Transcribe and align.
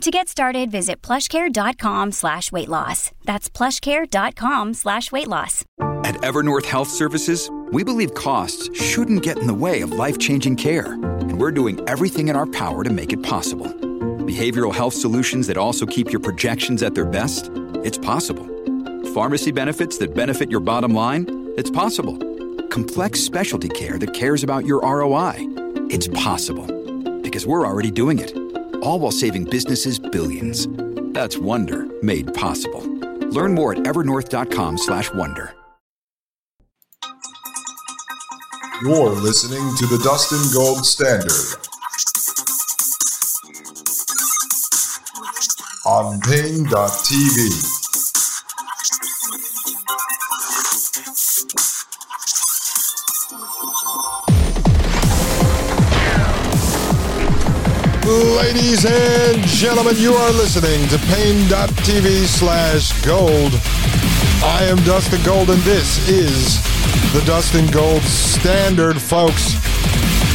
To 0.00 0.10
get 0.10 0.28
started, 0.28 0.70
visit 0.70 1.02
plushcare.com 1.02 2.12
slash 2.12 2.50
weight 2.50 2.70
loss. 2.70 3.10
That's 3.24 3.50
plushcare.com 3.50 4.72
slash 4.72 5.12
weight 5.12 5.28
loss. 5.28 5.62
At 6.04 6.14
Evernorth 6.22 6.64
Health 6.64 6.88
Services, 6.88 7.50
we 7.70 7.84
believe 7.84 8.14
costs 8.14 8.74
shouldn't 8.74 9.22
get 9.22 9.36
in 9.36 9.46
the 9.46 9.52
way 9.52 9.82
of 9.82 9.92
life-changing 9.92 10.56
care. 10.56 10.94
And 10.94 11.38
we're 11.38 11.50
doing 11.50 11.86
everything 11.86 12.28
in 12.28 12.36
our 12.36 12.46
power 12.46 12.82
to 12.82 12.88
make 12.88 13.12
it 13.12 13.22
possible. 13.22 13.66
Behavioral 14.24 14.74
health 14.74 14.94
solutions 14.94 15.46
that 15.48 15.58
also 15.58 15.84
keep 15.84 16.10
your 16.10 16.20
projections 16.20 16.82
at 16.82 16.94
their 16.94 17.04
best? 17.04 17.50
It's 17.84 17.98
possible. 17.98 18.46
Pharmacy 19.12 19.50
benefits 19.50 19.98
that 19.98 20.14
benefit 20.14 20.50
your 20.50 20.60
bottom 20.60 20.94
line? 20.94 21.26
It's 21.58 21.70
possible. 21.70 22.16
Complex 22.68 23.20
specialty 23.20 23.68
care 23.68 23.98
that 23.98 24.14
cares 24.14 24.42
about 24.42 24.64
your 24.64 24.80
ROI? 24.80 25.34
It's 25.90 26.08
possible. 26.08 26.66
Because 27.20 27.46
we're 27.46 27.66
already 27.66 27.90
doing 27.90 28.18
it 28.18 28.32
all 28.82 28.98
while 28.98 29.12
saving 29.12 29.44
businesses 29.44 29.98
billions. 29.98 30.68
That's 31.12 31.38
Wonder 31.38 31.86
made 32.02 32.32
possible. 32.34 32.82
Learn 33.30 33.54
more 33.54 33.72
at 33.72 33.80
evernorth.com 33.80 34.78
slash 34.78 35.12
wonder. 35.12 35.54
You're 38.82 39.10
listening 39.10 39.76
to 39.76 39.86
the 39.86 40.00
Dustin 40.02 40.40
Gold 40.54 40.86
Standard 40.86 41.60
on 45.84 46.20
Paine.tv. 46.20 47.79
Ladies 58.10 58.84
and 58.84 59.40
gentlemen, 59.46 59.94
you 59.96 60.12
are 60.14 60.32
listening 60.32 60.88
to 60.88 60.98
Paine.tv 61.14 62.26
slash 62.26 62.90
gold. 63.04 63.52
I 64.42 64.64
am 64.64 64.78
Dustin 64.78 65.22
Gold, 65.22 65.48
and 65.48 65.60
this 65.60 66.08
is 66.08 66.60
the 67.12 67.22
Dustin 67.24 67.70
Gold 67.70 68.02
Standard, 68.02 69.00
folks. 69.00 69.54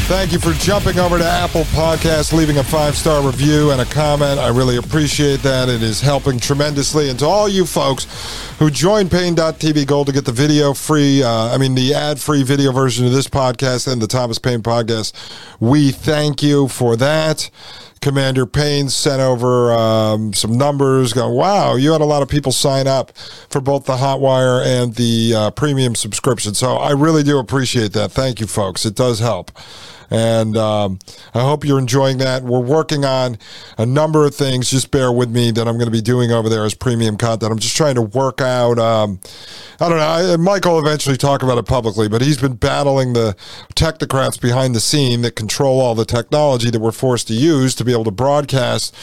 Thank 0.07 0.31
you 0.33 0.39
for 0.39 0.53
jumping 0.53 0.99
over 0.99 1.17
to 1.17 1.25
Apple 1.25 1.63
Podcasts, 1.63 2.31
leaving 2.31 2.59
a 2.59 2.63
five 2.63 2.95
star 2.95 3.25
review 3.25 3.71
and 3.71 3.81
a 3.81 3.85
comment. 3.85 4.39
I 4.39 4.49
really 4.49 4.77
appreciate 4.77 5.39
that. 5.41 5.67
It 5.67 5.81
is 5.81 5.99
helping 5.99 6.39
tremendously. 6.39 7.09
And 7.09 7.17
to 7.19 7.25
all 7.25 7.49
you 7.49 7.65
folks 7.65 8.05
who 8.59 8.69
join 8.69 9.09
Paine.tv 9.09 9.87
Gold 9.87 10.05
to 10.05 10.13
get 10.13 10.25
the 10.25 10.31
video 10.31 10.75
free, 10.75 11.23
uh, 11.23 11.51
I 11.51 11.57
mean, 11.57 11.73
the 11.73 11.95
ad 11.95 12.19
free 12.19 12.43
video 12.43 12.71
version 12.71 13.07
of 13.07 13.13
this 13.13 13.27
podcast 13.27 13.91
and 13.91 13.99
the 13.99 14.05
Thomas 14.05 14.37
Paine 14.37 14.61
podcast, 14.61 15.11
we 15.59 15.91
thank 15.91 16.43
you 16.43 16.67
for 16.67 16.95
that. 16.97 17.49
Commander 18.05 18.45
Paine 18.45 18.87
sent 18.87 19.19
over 19.19 19.73
um, 19.73 20.31
some 20.31 20.55
numbers 20.55 21.11
going, 21.11 21.35
wow, 21.35 21.73
you 21.73 21.91
had 21.91 22.01
a 22.01 22.05
lot 22.05 22.21
of 22.21 22.29
people 22.29 22.51
sign 22.51 22.85
up 22.85 23.17
for 23.17 23.59
both 23.59 23.85
the 23.85 23.95
Hotwire 23.95 24.63
and 24.63 24.93
the 24.93 25.33
uh, 25.35 25.49
premium 25.49 25.95
subscription. 25.95 26.53
So 26.53 26.75
I 26.75 26.91
really 26.91 27.23
do 27.23 27.39
appreciate 27.39 27.93
that. 27.93 28.11
Thank 28.11 28.39
you, 28.39 28.45
folks. 28.45 28.85
It 28.85 28.93
does 28.93 29.17
help. 29.17 29.49
And 30.11 30.55
um, 30.55 30.99
I 31.33 31.41
hope 31.41 31.65
you're 31.65 31.79
enjoying 31.79 32.19
that. 32.19 32.43
We're 32.43 32.59
working 32.59 33.05
on 33.05 33.39
a 33.79 33.87
number 33.87 34.23
of 34.23 34.35
things. 34.35 34.69
Just 34.69 34.91
bear 34.91 35.11
with 35.11 35.31
me 35.31 35.49
that 35.49 35.67
I'm 35.67 35.77
going 35.79 35.87
to 35.87 35.91
be 35.91 35.99
doing 35.99 36.31
over 36.31 36.47
there 36.47 36.63
as 36.63 36.75
premium 36.75 37.17
content. 37.17 37.51
I'm 37.51 37.57
just 37.57 37.75
trying 37.75 37.95
to 37.95 38.03
work 38.03 38.39
out. 38.39 38.77
Um, 38.77 39.19
I 39.79 39.89
don't 39.89 39.97
know. 39.97 40.33
I, 40.33 40.37
Michael 40.37 40.73
will 40.73 40.79
eventually 40.79 41.17
talk 41.17 41.43
about 41.43 41.57
it 41.57 41.65
publicly, 41.65 42.07
but 42.07 42.21
he's 42.21 42.39
been 42.39 42.55
battling 42.55 43.13
the 43.13 43.35
technocrats 43.75 44.39
behind 44.39 44.75
the 44.75 44.79
scene 44.79 45.21
that 45.23 45.35
control 45.35 45.81
all 45.81 45.95
the 45.95 46.05
technology 46.05 46.69
that 46.69 46.79
we're 46.79 46.91
forced 46.91 47.27
to 47.27 47.33
use 47.33 47.75
to 47.75 47.83
be 47.83 47.91
able 47.91 48.05
to 48.05 48.11
broadcast 48.11 48.95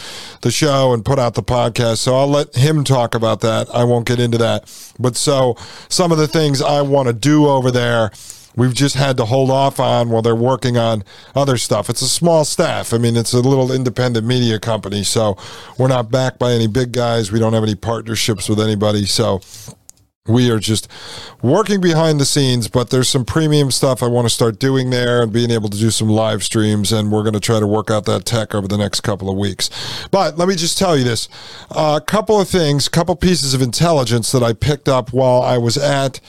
the 0.42 0.50
show 0.50 0.92
and 0.92 1.04
put 1.04 1.18
out 1.18 1.34
the 1.34 1.42
podcast. 1.42 1.98
So 1.98 2.14
I'll 2.14 2.28
let 2.28 2.54
him 2.54 2.84
talk 2.84 3.14
about 3.14 3.40
that. 3.40 3.68
I 3.74 3.84
won't 3.84 4.06
get 4.06 4.18
into 4.18 4.38
that. 4.38 4.64
But 4.98 5.16
so 5.16 5.56
some 5.88 6.12
of 6.12 6.18
the 6.18 6.28
things 6.28 6.62
I 6.62 6.82
want 6.82 7.08
to 7.08 7.12
do 7.12 7.48
over 7.48 7.70
there 7.70 8.10
we've 8.56 8.74
just 8.74 8.96
had 8.96 9.16
to 9.16 9.24
hold 9.24 9.50
off 9.50 9.80
on 9.80 10.10
while 10.10 10.22
they're 10.22 10.34
working 10.34 10.76
on 10.76 11.04
other 11.34 11.56
stuff. 11.56 11.88
It's 11.88 12.02
a 12.02 12.08
small 12.08 12.44
staff. 12.44 12.92
I 12.92 12.98
mean, 12.98 13.16
it's 13.16 13.32
a 13.32 13.40
little 13.40 13.72
independent 13.72 14.26
media 14.26 14.58
company, 14.58 15.04
so 15.04 15.36
we're 15.78 15.88
not 15.88 16.10
backed 16.10 16.38
by 16.38 16.52
any 16.52 16.66
big 16.66 16.92
guys. 16.92 17.32
We 17.32 17.38
don't 17.38 17.52
have 17.54 17.62
any 17.62 17.74
partnerships 17.74 18.48
with 18.48 18.60
anybody, 18.60 19.06
so 19.06 19.40
we 20.28 20.52
are 20.52 20.60
just 20.60 20.86
working 21.42 21.80
behind 21.80 22.20
the 22.20 22.24
scenes, 22.24 22.68
but 22.68 22.90
there's 22.90 23.08
some 23.08 23.24
premium 23.24 23.72
stuff 23.72 24.04
I 24.04 24.06
want 24.06 24.24
to 24.26 24.30
start 24.32 24.60
doing 24.60 24.90
there 24.90 25.20
and 25.20 25.32
being 25.32 25.50
able 25.50 25.68
to 25.68 25.76
do 25.76 25.90
some 25.90 26.08
live 26.08 26.44
streams. 26.44 26.92
And 26.92 27.10
we're 27.10 27.24
going 27.24 27.32
to 27.32 27.40
try 27.40 27.58
to 27.58 27.66
work 27.66 27.90
out 27.90 28.04
that 28.04 28.24
tech 28.24 28.54
over 28.54 28.68
the 28.68 28.78
next 28.78 29.00
couple 29.00 29.28
of 29.28 29.36
weeks. 29.36 29.68
But 30.12 30.38
let 30.38 30.46
me 30.46 30.54
just 30.54 30.78
tell 30.78 30.96
you 30.96 31.02
this 31.02 31.28
a 31.72 31.76
uh, 31.76 32.00
couple 32.00 32.40
of 32.40 32.48
things, 32.48 32.86
a 32.86 32.90
couple 32.90 33.16
pieces 33.16 33.52
of 33.52 33.62
intelligence 33.62 34.30
that 34.30 34.44
I 34.44 34.52
picked 34.52 34.88
up 34.88 35.12
while 35.12 35.42
I 35.42 35.58
was 35.58 35.76
at 35.76 36.20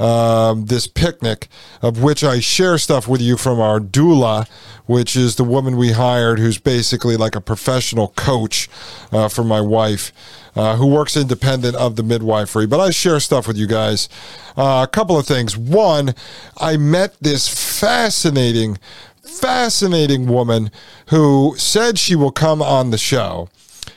um, 0.00 0.64
this 0.66 0.86
picnic, 0.86 1.48
of 1.82 2.02
which 2.02 2.24
I 2.24 2.40
share 2.40 2.78
stuff 2.78 3.06
with 3.06 3.20
you 3.20 3.36
from 3.36 3.60
our 3.60 3.78
doula, 3.78 4.48
which 4.86 5.14
is 5.14 5.36
the 5.36 5.44
woman 5.44 5.76
we 5.76 5.92
hired 5.92 6.38
who's 6.38 6.58
basically 6.58 7.16
like 7.16 7.36
a 7.36 7.40
professional 7.40 8.08
coach 8.16 8.68
uh, 9.12 9.28
for 9.28 9.44
my 9.44 9.60
wife. 9.60 10.12
Uh, 10.56 10.74
who 10.74 10.86
works 10.88 11.16
independent 11.16 11.76
of 11.76 11.94
the 11.94 12.02
midwifery, 12.02 12.66
but 12.66 12.80
I 12.80 12.90
share 12.90 13.20
stuff 13.20 13.46
with 13.46 13.56
you 13.56 13.68
guys. 13.68 14.08
Uh, 14.56 14.84
a 14.84 14.90
couple 14.90 15.16
of 15.16 15.24
things. 15.24 15.56
One, 15.56 16.12
I 16.58 16.76
met 16.76 17.14
this 17.20 17.46
fascinating, 17.78 18.76
fascinating 19.22 20.26
woman 20.26 20.72
who 21.06 21.54
said 21.56 22.00
she 22.00 22.16
will 22.16 22.32
come 22.32 22.60
on 22.60 22.90
the 22.90 22.98
show. 22.98 23.48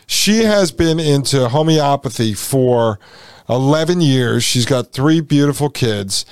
She 0.05 0.43
has 0.43 0.71
been 0.71 0.99
into 0.99 1.49
homeopathy 1.49 2.35
for 2.35 2.99
11 3.49 4.01
years. 4.01 4.43
She's 4.43 4.65
got 4.65 4.91
three 4.91 5.21
beautiful 5.21 5.69
kids. 5.69 6.25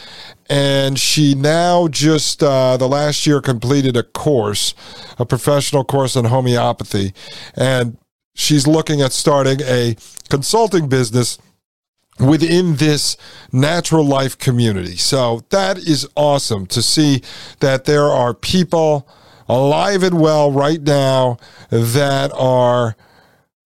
And 0.50 1.00
she 1.00 1.34
now 1.34 1.88
just 1.88 2.44
uh, 2.44 2.78
the 2.78 2.88
last 2.88 3.26
year 3.26 3.42
completed 3.42 3.96
a 3.96 4.04
course, 4.04 4.74
a 5.18 5.26
professional 5.26 5.84
course 5.84 6.16
on 6.16 6.26
homeopathy. 6.26 7.14
And 7.56 7.98
she's 8.34 8.68
looking 8.68 9.02
at 9.02 9.12
starting 9.12 9.62
a 9.62 9.96
consulting 10.30 10.90
business 10.90 11.38
within 12.20 12.76
this 12.76 13.18
natural 13.52 14.06
life 14.06 14.38
community. 14.38 14.96
So 14.96 15.42
that 15.50 15.78
is 15.78 16.08
awesome 16.16 16.66
to 16.68 16.82
see 16.82 17.22
that 17.60 17.86
there 17.86 18.06
are 18.06 18.34
people 18.34 19.08
alive 19.48 20.04
and 20.04 20.20
well 20.20 20.52
right 20.52 20.82
now 20.82 21.38
that 21.70 22.32
are 22.34 22.96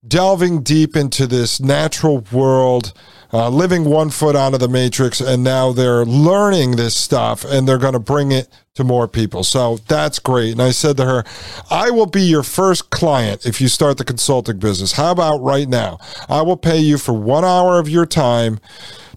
delving 0.08 0.62
deep 0.62 0.96
into 0.96 1.28
this 1.28 1.60
natural 1.60 2.24
world 2.32 2.94
uh, 3.36 3.50
living 3.50 3.84
one 3.84 4.10
foot 4.10 4.34
out 4.34 4.54
of 4.54 4.62
the 4.62 4.70
matrix, 4.70 5.20
and 5.20 5.44
now 5.44 5.74
they're 5.74 6.06
learning 6.06 6.78
this 6.78 6.96
stuff 6.96 7.44
and 7.44 7.68
they're 7.68 7.78
going 7.78 7.92
to 7.92 8.00
bring 8.00 8.32
it 8.32 8.48
to 8.76 8.84
more 8.86 9.10
people. 9.10 9.44
So 9.44 9.76
that's 9.90 10.20
great. 10.20 10.54
And 10.54 10.62
I 10.62 10.72
said 10.72 10.96
to 10.98 11.06
her, 11.06 11.26
I 11.70 11.92
will 11.92 12.06
be 12.06 12.22
your 12.22 12.44
first 12.44 12.92
client 12.92 13.46
if 13.46 13.60
you 13.60 13.68
start 13.68 13.98
the 13.98 14.06
consulting 14.06 14.60
business. 14.60 14.94
How 14.94 15.12
about 15.12 15.40
right 15.42 15.68
now? 15.68 16.00
I 16.30 16.44
will 16.44 16.56
pay 16.56 16.78
you 16.78 16.98
for 16.98 17.12
one 17.12 17.44
hour 17.44 17.78
of 17.78 17.90
your 17.90 18.06
time 18.06 18.62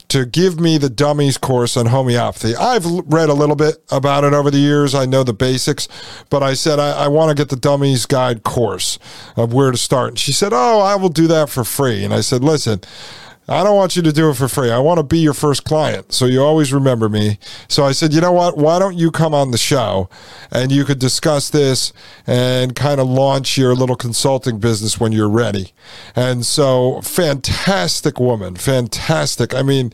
to 0.08 0.26
give 0.26 0.58
me 0.58 0.78
the 0.78 0.90
dummies 0.90 1.38
course 1.38 1.76
on 1.76 1.86
homeopathy. 1.86 2.56
I've 2.56 2.86
read 2.86 3.28
a 3.28 3.34
little 3.34 3.56
bit 3.56 3.76
about 3.92 4.24
it 4.24 4.32
over 4.32 4.50
the 4.50 4.58
years. 4.58 4.96
I 4.96 5.06
know 5.06 5.22
the 5.22 5.32
basics, 5.32 5.86
but 6.28 6.42
I 6.42 6.54
said, 6.54 6.80
I, 6.80 7.04
I 7.04 7.08
want 7.08 7.28
to 7.28 7.40
get 7.40 7.50
the 7.50 7.56
dummies 7.56 8.04
guide 8.04 8.42
course 8.42 8.98
of 9.36 9.52
where 9.52 9.70
to 9.70 9.76
start. 9.76 10.08
And 10.08 10.18
she 10.18 10.32
said, 10.32 10.52
Oh, 10.52 10.80
I 10.80 10.96
will 10.96 11.08
do 11.08 11.28
that 11.28 11.50
for 11.50 11.62
free. 11.62 12.04
And 12.04 12.12
I 12.12 12.20
said, 12.22 12.42
Listen, 12.42 12.80
I 13.48 13.64
don't 13.64 13.76
want 13.76 13.96
you 13.96 14.02
to 14.02 14.12
do 14.12 14.28
it 14.30 14.34
for 14.34 14.46
free. 14.46 14.70
I 14.70 14.78
want 14.78 14.98
to 14.98 15.02
be 15.02 15.18
your 15.18 15.32
first 15.32 15.64
client. 15.64 16.12
So 16.12 16.26
you 16.26 16.42
always 16.42 16.72
remember 16.72 17.08
me. 17.08 17.38
So 17.66 17.84
I 17.84 17.92
said, 17.92 18.12
you 18.12 18.20
know 18.20 18.32
what? 18.32 18.58
Why 18.58 18.78
don't 18.78 18.96
you 18.96 19.10
come 19.10 19.32
on 19.32 19.50
the 19.50 19.58
show 19.58 20.10
and 20.50 20.70
you 20.70 20.84
could 20.84 20.98
discuss 20.98 21.48
this 21.48 21.92
and 22.26 22.76
kind 22.76 23.00
of 23.00 23.08
launch 23.08 23.56
your 23.56 23.74
little 23.74 23.96
consulting 23.96 24.58
business 24.58 25.00
when 25.00 25.12
you're 25.12 25.30
ready. 25.30 25.72
And 26.14 26.44
so, 26.44 27.00
fantastic 27.00 28.20
woman. 28.20 28.56
Fantastic. 28.56 29.54
I 29.54 29.62
mean, 29.62 29.92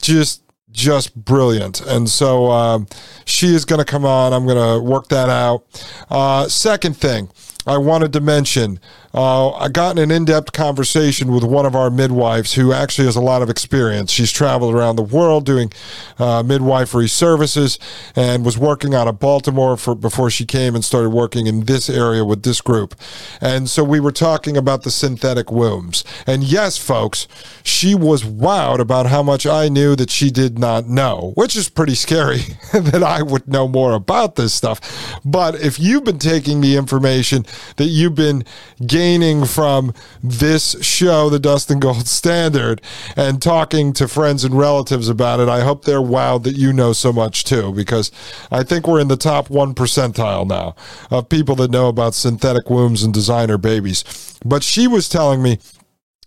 just 0.00 0.42
just 0.72 1.14
brilliant. 1.14 1.80
And 1.82 2.08
so 2.08 2.50
um, 2.50 2.86
she 3.26 3.54
is 3.54 3.64
going 3.64 3.78
to 3.78 3.84
come 3.84 4.06
on. 4.06 4.32
I'm 4.32 4.46
going 4.46 4.56
to 4.56 4.82
work 4.82 5.08
that 5.08 5.28
out. 5.28 5.64
Uh, 6.10 6.48
second 6.48 6.96
thing 6.96 7.30
I 7.66 7.76
wanted 7.76 8.12
to 8.14 8.20
mention 8.20 8.80
uh, 9.14 9.50
I 9.52 9.68
got 9.68 9.98
in 9.98 10.10
an 10.10 10.10
in 10.10 10.24
depth 10.24 10.52
conversation 10.52 11.32
with 11.32 11.44
one 11.44 11.66
of 11.66 11.76
our 11.76 11.90
midwives 11.90 12.54
who 12.54 12.72
actually 12.72 13.06
has 13.06 13.16
a 13.16 13.20
lot 13.20 13.42
of 13.42 13.50
experience. 13.50 14.10
She's 14.10 14.32
traveled 14.32 14.74
around 14.74 14.96
the 14.96 15.02
world 15.02 15.44
doing 15.44 15.70
uh, 16.18 16.42
midwifery 16.42 17.08
services 17.08 17.78
and 18.16 18.44
was 18.44 18.56
working 18.56 18.94
out 18.94 19.08
of 19.08 19.18
Baltimore 19.18 19.76
for, 19.76 19.94
before 19.94 20.30
she 20.30 20.46
came 20.46 20.74
and 20.74 20.84
started 20.84 21.10
working 21.10 21.46
in 21.46 21.64
this 21.64 21.90
area 21.90 22.24
with 22.24 22.42
this 22.42 22.60
group. 22.60 22.94
And 23.40 23.68
so 23.68 23.84
we 23.84 24.00
were 24.00 24.12
talking 24.12 24.56
about 24.56 24.82
the 24.82 24.90
synthetic 24.90 25.50
wombs. 25.52 26.04
And 26.26 26.42
yes, 26.42 26.78
folks, 26.78 27.28
she 27.62 27.94
was 27.94 28.22
wowed 28.22 28.78
about 28.78 29.06
how 29.06 29.22
much 29.22 29.46
I 29.46 29.68
knew 29.68 29.94
that 29.96 30.10
she 30.10 30.30
did 30.30 30.58
not 30.58 30.88
know, 30.88 31.32
which 31.34 31.54
is 31.54 31.68
pretty 31.68 31.94
scary 31.94 32.40
that 32.72 33.02
I 33.02 33.22
would 33.22 33.46
know 33.46 33.68
more 33.68 33.92
about 33.92 34.36
this 34.36 34.54
stuff. 34.54 35.20
But 35.24 35.56
if 35.56 35.78
you've 35.78 36.04
been 36.04 36.18
taking 36.18 36.60
the 36.62 36.76
information 36.76 37.44
that 37.76 37.86
you've 37.86 38.14
been 38.14 38.44
getting, 38.84 39.01
gaining 39.02 39.44
from 39.44 39.92
this 40.22 40.76
show, 40.80 41.28
the 41.28 41.40
Dustin 41.40 41.80
Gold 41.80 42.06
Standard, 42.06 42.80
and 43.16 43.42
talking 43.42 43.92
to 43.94 44.06
friends 44.06 44.44
and 44.44 44.56
relatives 44.56 45.08
about 45.08 45.40
it. 45.40 45.48
I 45.48 45.62
hope 45.62 45.84
they're 45.84 45.98
wowed 45.98 46.44
that 46.44 46.54
you 46.54 46.72
know 46.72 46.92
so 46.92 47.12
much 47.12 47.42
too, 47.42 47.72
because 47.72 48.12
I 48.52 48.62
think 48.62 48.86
we're 48.86 49.00
in 49.00 49.08
the 49.08 49.16
top 49.16 49.50
one 49.50 49.74
percentile 49.74 50.46
now 50.46 50.76
of 51.10 51.28
people 51.28 51.56
that 51.56 51.72
know 51.72 51.88
about 51.88 52.14
synthetic 52.14 52.70
wombs 52.70 53.02
and 53.02 53.12
designer 53.12 53.58
babies. 53.58 54.38
But 54.44 54.62
she 54.62 54.86
was 54.86 55.08
telling 55.08 55.42
me 55.42 55.58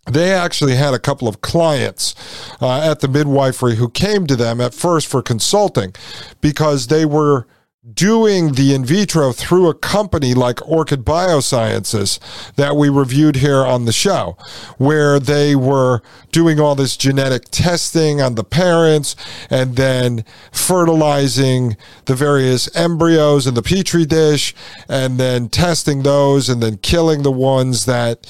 they 0.06 0.34
actually 0.34 0.76
had 0.76 0.94
a 0.94 1.00
couple 1.00 1.30
of 1.30 1.40
clients 1.40 2.14
uh, 2.62 2.92
at 2.92 3.00
the 3.00 3.08
midwifery 3.08 3.78
who 3.78 3.90
came 3.90 4.28
to 4.28 4.36
them 4.36 4.60
at 4.60 4.74
first 4.74 5.08
for 5.08 5.22
consulting 5.22 5.94
because 6.42 6.88
they 6.88 7.06
were 7.06 7.48
doing 7.94 8.54
the 8.54 8.74
in 8.74 8.84
vitro 8.84 9.32
through 9.32 9.70
a 9.70 9.74
company 9.74 10.34
like 10.34 10.68
Orchid 10.68 11.06
Biosciences 11.06 12.20
that 12.56 12.76
we 12.76 12.90
reviewed 12.90 13.36
here 13.38 13.64
on 13.64 13.86
the 13.86 13.92
show, 13.92 14.38
where 14.78 15.20
they 15.20 15.56
were 15.56 16.02
doing 16.32 16.60
all 16.60 16.74
this 16.74 16.98
genetic 16.98 17.46
testing 17.52 18.22
on 18.22 18.36
the 18.36 18.44
parents 18.44 19.16
and 19.50 19.76
then 19.76 20.26
fertilizing 20.52 21.78
the 22.06 22.16
various 22.16 22.74
embryos 22.76 23.46
in 23.46 23.54
the 23.54 23.62
petri 23.62 24.06
dish 24.06 24.56
and 24.90 25.20
then 25.20 25.48
testing 25.48 26.02
those 26.02 26.50
and 26.50 26.64
then 26.64 26.78
killing 26.78 27.22
the 27.22 27.32
ones 27.32 27.86
that 27.86 28.26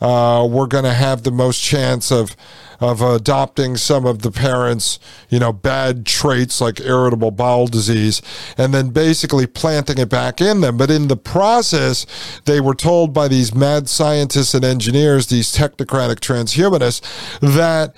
uh, 0.00 0.46
were 0.50 0.66
going 0.66 0.84
to 0.84 0.92
have 0.92 1.22
the 1.22 1.30
most 1.30 1.62
chance 1.62 2.10
of 2.10 2.36
of 2.80 3.00
adopting 3.00 3.76
some 3.76 4.06
of 4.06 4.22
the 4.22 4.30
parents, 4.30 4.98
you 5.28 5.38
know, 5.38 5.52
bad 5.52 6.06
traits 6.06 6.60
like 6.60 6.80
irritable 6.80 7.30
bowel 7.30 7.66
disease, 7.66 8.22
and 8.58 8.74
then 8.74 8.90
basically 8.90 9.46
planting 9.46 9.98
it 9.98 10.08
back 10.08 10.40
in 10.40 10.60
them. 10.60 10.76
But 10.76 10.90
in 10.90 11.08
the 11.08 11.16
process, 11.16 12.06
they 12.44 12.60
were 12.60 12.74
told 12.74 13.12
by 13.12 13.28
these 13.28 13.54
mad 13.54 13.88
scientists 13.88 14.54
and 14.54 14.64
engineers, 14.64 15.26
these 15.26 15.54
technocratic 15.54 16.20
transhumanists, 16.20 17.00
that 17.40 17.94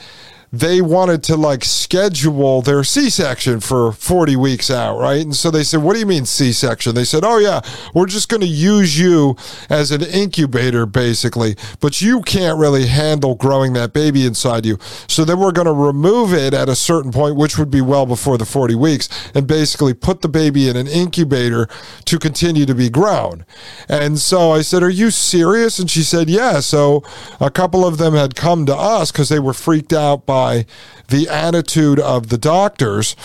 they 0.52 0.80
wanted 0.80 1.22
to 1.24 1.36
like 1.36 1.64
schedule 1.64 2.62
their 2.62 2.82
C-section 2.82 3.60
for 3.60 3.92
40 3.92 4.36
weeks 4.36 4.70
out, 4.70 4.98
right? 4.98 5.20
And 5.20 5.36
so 5.36 5.50
they 5.50 5.62
said, 5.62 5.82
"What 5.82 5.92
do 5.92 6.00
you 6.00 6.06
mean 6.06 6.24
C-section?" 6.24 6.94
They 6.94 7.04
said, 7.04 7.22
"Oh 7.24 7.38
yeah, 7.38 7.60
we're 7.94 8.06
just 8.06 8.28
going 8.28 8.40
to 8.40 8.46
use 8.46 8.98
you 8.98 9.36
as 9.68 9.90
an 9.90 10.02
incubator 10.02 10.86
basically, 10.86 11.56
but 11.80 12.00
you 12.00 12.22
can't 12.22 12.58
really 12.58 12.86
handle 12.86 13.34
growing 13.34 13.74
that 13.74 13.92
baby 13.92 14.24
inside 14.24 14.64
you. 14.64 14.78
So 15.06 15.24
then 15.24 15.38
we're 15.38 15.52
going 15.52 15.66
to 15.66 15.72
remove 15.72 16.32
it 16.32 16.54
at 16.54 16.68
a 16.68 16.76
certain 16.76 17.12
point, 17.12 17.36
which 17.36 17.58
would 17.58 17.70
be 17.70 17.82
well 17.82 18.06
before 18.06 18.38
the 18.38 18.46
40 18.46 18.74
weeks, 18.74 19.08
and 19.34 19.46
basically 19.46 19.92
put 19.92 20.22
the 20.22 20.28
baby 20.28 20.68
in 20.68 20.76
an 20.76 20.86
incubator 20.86 21.68
to 22.06 22.18
continue 22.18 22.64
to 22.64 22.74
be 22.74 22.88
grown." 22.88 23.44
And 23.86 24.18
so 24.18 24.52
I 24.52 24.62
said, 24.62 24.82
"Are 24.82 24.88
you 24.88 25.10
serious?" 25.10 25.78
And 25.78 25.90
she 25.90 26.02
said, 26.02 26.30
"Yeah." 26.30 26.60
So 26.60 27.02
a 27.38 27.50
couple 27.50 27.84
of 27.84 27.98
them 27.98 28.14
had 28.14 28.34
come 28.34 28.64
to 28.64 28.74
us 28.74 29.12
cuz 29.12 29.28
they 29.28 29.38
were 29.38 29.52
freaked 29.52 29.92
out 29.92 30.24
by 30.24 30.37
by 30.38 30.64
the 31.08 31.28
attitude 31.28 31.98
of 31.98 32.28
the 32.28 32.38
doctors. 32.38 33.16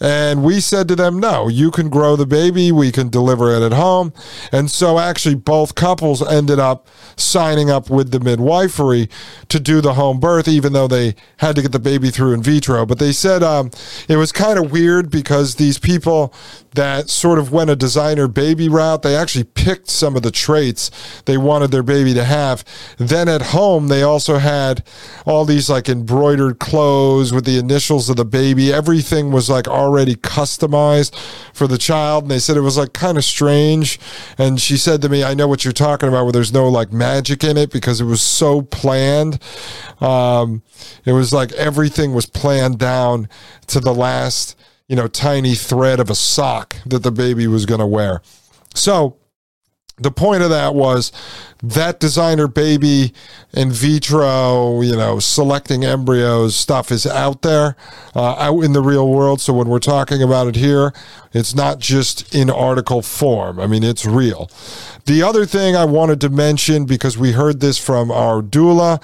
And 0.00 0.44
we 0.44 0.60
said 0.60 0.88
to 0.88 0.96
them, 0.96 1.18
no, 1.18 1.48
you 1.48 1.70
can 1.70 1.88
grow 1.88 2.16
the 2.16 2.26
baby. 2.26 2.72
We 2.72 2.92
can 2.92 3.08
deliver 3.08 3.54
it 3.54 3.62
at 3.62 3.72
home. 3.72 4.12
And 4.50 4.70
so 4.70 4.98
actually, 4.98 5.34
both 5.34 5.74
couples 5.74 6.26
ended 6.26 6.58
up 6.58 6.88
signing 7.16 7.70
up 7.70 7.90
with 7.90 8.10
the 8.10 8.20
midwifery 8.20 9.08
to 9.48 9.60
do 9.60 9.80
the 9.80 9.94
home 9.94 10.20
birth, 10.20 10.48
even 10.48 10.72
though 10.72 10.88
they 10.88 11.14
had 11.38 11.56
to 11.56 11.62
get 11.62 11.72
the 11.72 11.78
baby 11.78 12.10
through 12.10 12.32
in 12.32 12.42
vitro. 12.42 12.86
But 12.86 12.98
they 12.98 13.12
said 13.12 13.42
um, 13.42 13.70
it 14.08 14.16
was 14.16 14.32
kind 14.32 14.58
of 14.58 14.72
weird 14.72 15.10
because 15.10 15.56
these 15.56 15.78
people 15.78 16.34
that 16.74 17.10
sort 17.10 17.38
of 17.38 17.52
went 17.52 17.70
a 17.70 17.76
designer 17.76 18.28
baby 18.28 18.68
route, 18.68 19.02
they 19.02 19.14
actually 19.14 19.44
picked 19.44 19.90
some 19.90 20.16
of 20.16 20.22
the 20.22 20.30
traits 20.30 20.90
they 21.26 21.36
wanted 21.36 21.70
their 21.70 21.82
baby 21.82 22.14
to 22.14 22.24
have. 22.24 22.64
Then 22.96 23.28
at 23.28 23.42
home, 23.42 23.88
they 23.88 24.02
also 24.02 24.38
had 24.38 24.84
all 25.26 25.44
these 25.44 25.68
like 25.68 25.88
embroidered 25.88 26.58
clothes 26.58 27.32
with 27.32 27.44
the 27.44 27.58
initials 27.58 28.08
of 28.08 28.16
the 28.16 28.24
baby. 28.24 28.72
Everything 28.72 29.32
was 29.32 29.50
like 29.50 29.68
already 29.82 30.14
customized 30.14 31.14
for 31.52 31.66
the 31.66 31.78
child. 31.78 32.24
And 32.24 32.30
they 32.30 32.38
said 32.38 32.56
it 32.56 32.60
was 32.60 32.78
like 32.78 32.92
kind 32.92 33.18
of 33.18 33.24
strange. 33.24 33.98
And 34.38 34.60
she 34.60 34.76
said 34.76 35.02
to 35.02 35.08
me, 35.08 35.24
I 35.24 35.34
know 35.34 35.48
what 35.48 35.64
you're 35.64 35.72
talking 35.72 36.08
about, 36.08 36.24
where 36.24 36.32
there's 36.32 36.52
no 36.52 36.68
like 36.68 36.92
magic 36.92 37.44
in 37.44 37.56
it 37.56 37.70
because 37.70 38.00
it 38.00 38.04
was 38.04 38.22
so 38.22 38.62
planned. 38.62 39.42
Um, 40.00 40.62
it 41.04 41.12
was 41.12 41.32
like 41.32 41.52
everything 41.52 42.14
was 42.14 42.26
planned 42.26 42.78
down 42.78 43.28
to 43.68 43.80
the 43.80 43.94
last, 43.94 44.58
you 44.88 44.96
know, 44.96 45.08
tiny 45.08 45.54
thread 45.54 46.00
of 46.00 46.10
a 46.10 46.14
sock 46.14 46.76
that 46.86 47.02
the 47.02 47.12
baby 47.12 47.46
was 47.46 47.66
going 47.66 47.80
to 47.80 47.86
wear. 47.86 48.22
So, 48.74 49.18
the 49.98 50.10
point 50.10 50.42
of 50.42 50.50
that 50.50 50.74
was 50.74 51.12
that 51.62 52.00
designer 52.00 52.48
baby 52.48 53.12
in 53.52 53.70
vitro, 53.70 54.80
you 54.80 54.96
know, 54.96 55.18
selecting 55.18 55.84
embryos 55.84 56.56
stuff 56.56 56.90
is 56.90 57.06
out 57.06 57.42
there, 57.42 57.76
uh, 58.16 58.34
out 58.34 58.62
in 58.62 58.72
the 58.72 58.82
real 58.82 59.08
world. 59.08 59.40
So 59.40 59.52
when 59.52 59.68
we're 59.68 59.78
talking 59.78 60.22
about 60.22 60.48
it 60.48 60.56
here, 60.56 60.92
it's 61.32 61.54
not 61.54 61.78
just 61.78 62.34
in 62.34 62.50
article 62.50 63.00
form. 63.02 63.60
I 63.60 63.66
mean, 63.66 63.84
it's 63.84 64.04
real. 64.04 64.50
The 65.06 65.22
other 65.22 65.46
thing 65.46 65.76
I 65.76 65.84
wanted 65.84 66.20
to 66.22 66.28
mention, 66.28 66.84
because 66.84 67.18
we 67.18 67.32
heard 67.32 67.60
this 67.60 67.78
from 67.78 68.10
our 68.10 68.42
doula, 68.42 69.02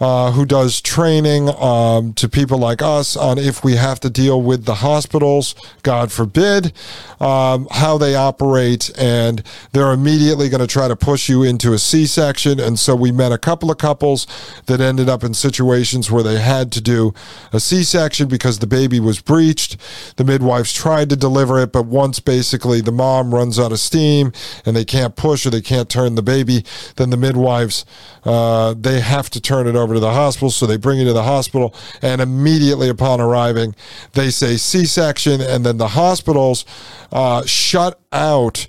uh, 0.00 0.30
who 0.32 0.44
does 0.44 0.80
training 0.80 1.48
um, 1.60 2.12
to 2.14 2.28
people 2.28 2.58
like 2.58 2.82
us 2.82 3.16
on 3.16 3.38
if 3.38 3.64
we 3.64 3.76
have 3.76 3.98
to 4.00 4.10
deal 4.10 4.40
with 4.40 4.64
the 4.64 4.76
hospitals, 4.76 5.54
God 5.82 6.12
forbid, 6.12 6.72
um, 7.20 7.66
how 7.70 7.98
they 7.98 8.14
operate. 8.14 8.90
And 8.96 9.42
they're 9.72 9.92
immediately 10.28 10.50
going 10.50 10.60
to 10.60 10.70
try 10.70 10.86
to 10.86 10.94
push 10.94 11.30
you 11.30 11.42
into 11.42 11.72
a 11.72 11.78
C 11.78 12.04
section. 12.04 12.60
And 12.60 12.78
so 12.78 12.94
we 12.94 13.10
met 13.10 13.32
a 13.32 13.38
couple 13.38 13.70
of 13.70 13.78
couples 13.78 14.26
that 14.66 14.78
ended 14.78 15.08
up 15.08 15.24
in 15.24 15.32
situations 15.32 16.10
where 16.10 16.22
they 16.22 16.38
had 16.38 16.70
to 16.72 16.82
do 16.82 17.14
a 17.50 17.58
C 17.58 17.82
section 17.82 18.28
because 18.28 18.58
the 18.58 18.66
baby 18.66 19.00
was 19.00 19.22
breached. 19.22 19.78
The 20.16 20.24
midwives 20.24 20.70
tried 20.74 21.08
to 21.08 21.16
deliver 21.16 21.58
it, 21.60 21.72
but 21.72 21.86
once 21.86 22.20
basically 22.20 22.82
the 22.82 22.92
mom 22.92 23.34
runs 23.34 23.58
out 23.58 23.72
of 23.72 23.80
steam 23.80 24.32
and 24.66 24.76
they 24.76 24.84
can't 24.84 25.16
push 25.16 25.46
or 25.46 25.50
they 25.50 25.62
can't 25.62 25.88
turn 25.88 26.14
the 26.14 26.22
baby, 26.22 26.62
then 26.96 27.08
the 27.08 27.16
midwives 27.16 27.86
uh, 28.24 28.74
they 28.78 29.00
have 29.00 29.30
to 29.30 29.40
turn 29.40 29.66
it 29.66 29.76
over 29.76 29.94
to 29.94 30.00
the 30.00 30.12
hospital. 30.12 30.50
So 30.50 30.66
they 30.66 30.76
bring 30.76 31.00
it 31.00 31.06
to 31.06 31.14
the 31.14 31.22
hospital, 31.22 31.74
and 32.02 32.20
immediately 32.20 32.90
upon 32.90 33.22
arriving, 33.22 33.74
they 34.12 34.28
say 34.28 34.58
C-section, 34.58 35.40
and 35.40 35.64
then 35.64 35.78
the 35.78 35.88
hospitals 35.88 36.66
uh, 37.10 37.46
shut 37.46 37.98
out 38.12 38.66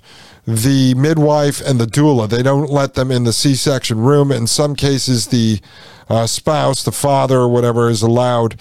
the 0.56 0.94
midwife 0.94 1.60
and 1.60 1.80
the 1.80 1.86
doula. 1.86 2.28
They 2.28 2.42
don't 2.42 2.70
let 2.70 2.94
them 2.94 3.10
in 3.10 3.24
the 3.24 3.32
C 3.32 3.54
section 3.54 3.98
room. 3.98 4.32
In 4.32 4.46
some 4.46 4.74
cases, 4.74 5.28
the 5.28 5.60
uh, 6.08 6.26
spouse, 6.26 6.82
the 6.82 6.92
father, 6.92 7.38
or 7.38 7.48
whatever, 7.48 7.88
is 7.88 8.02
allowed 8.02 8.56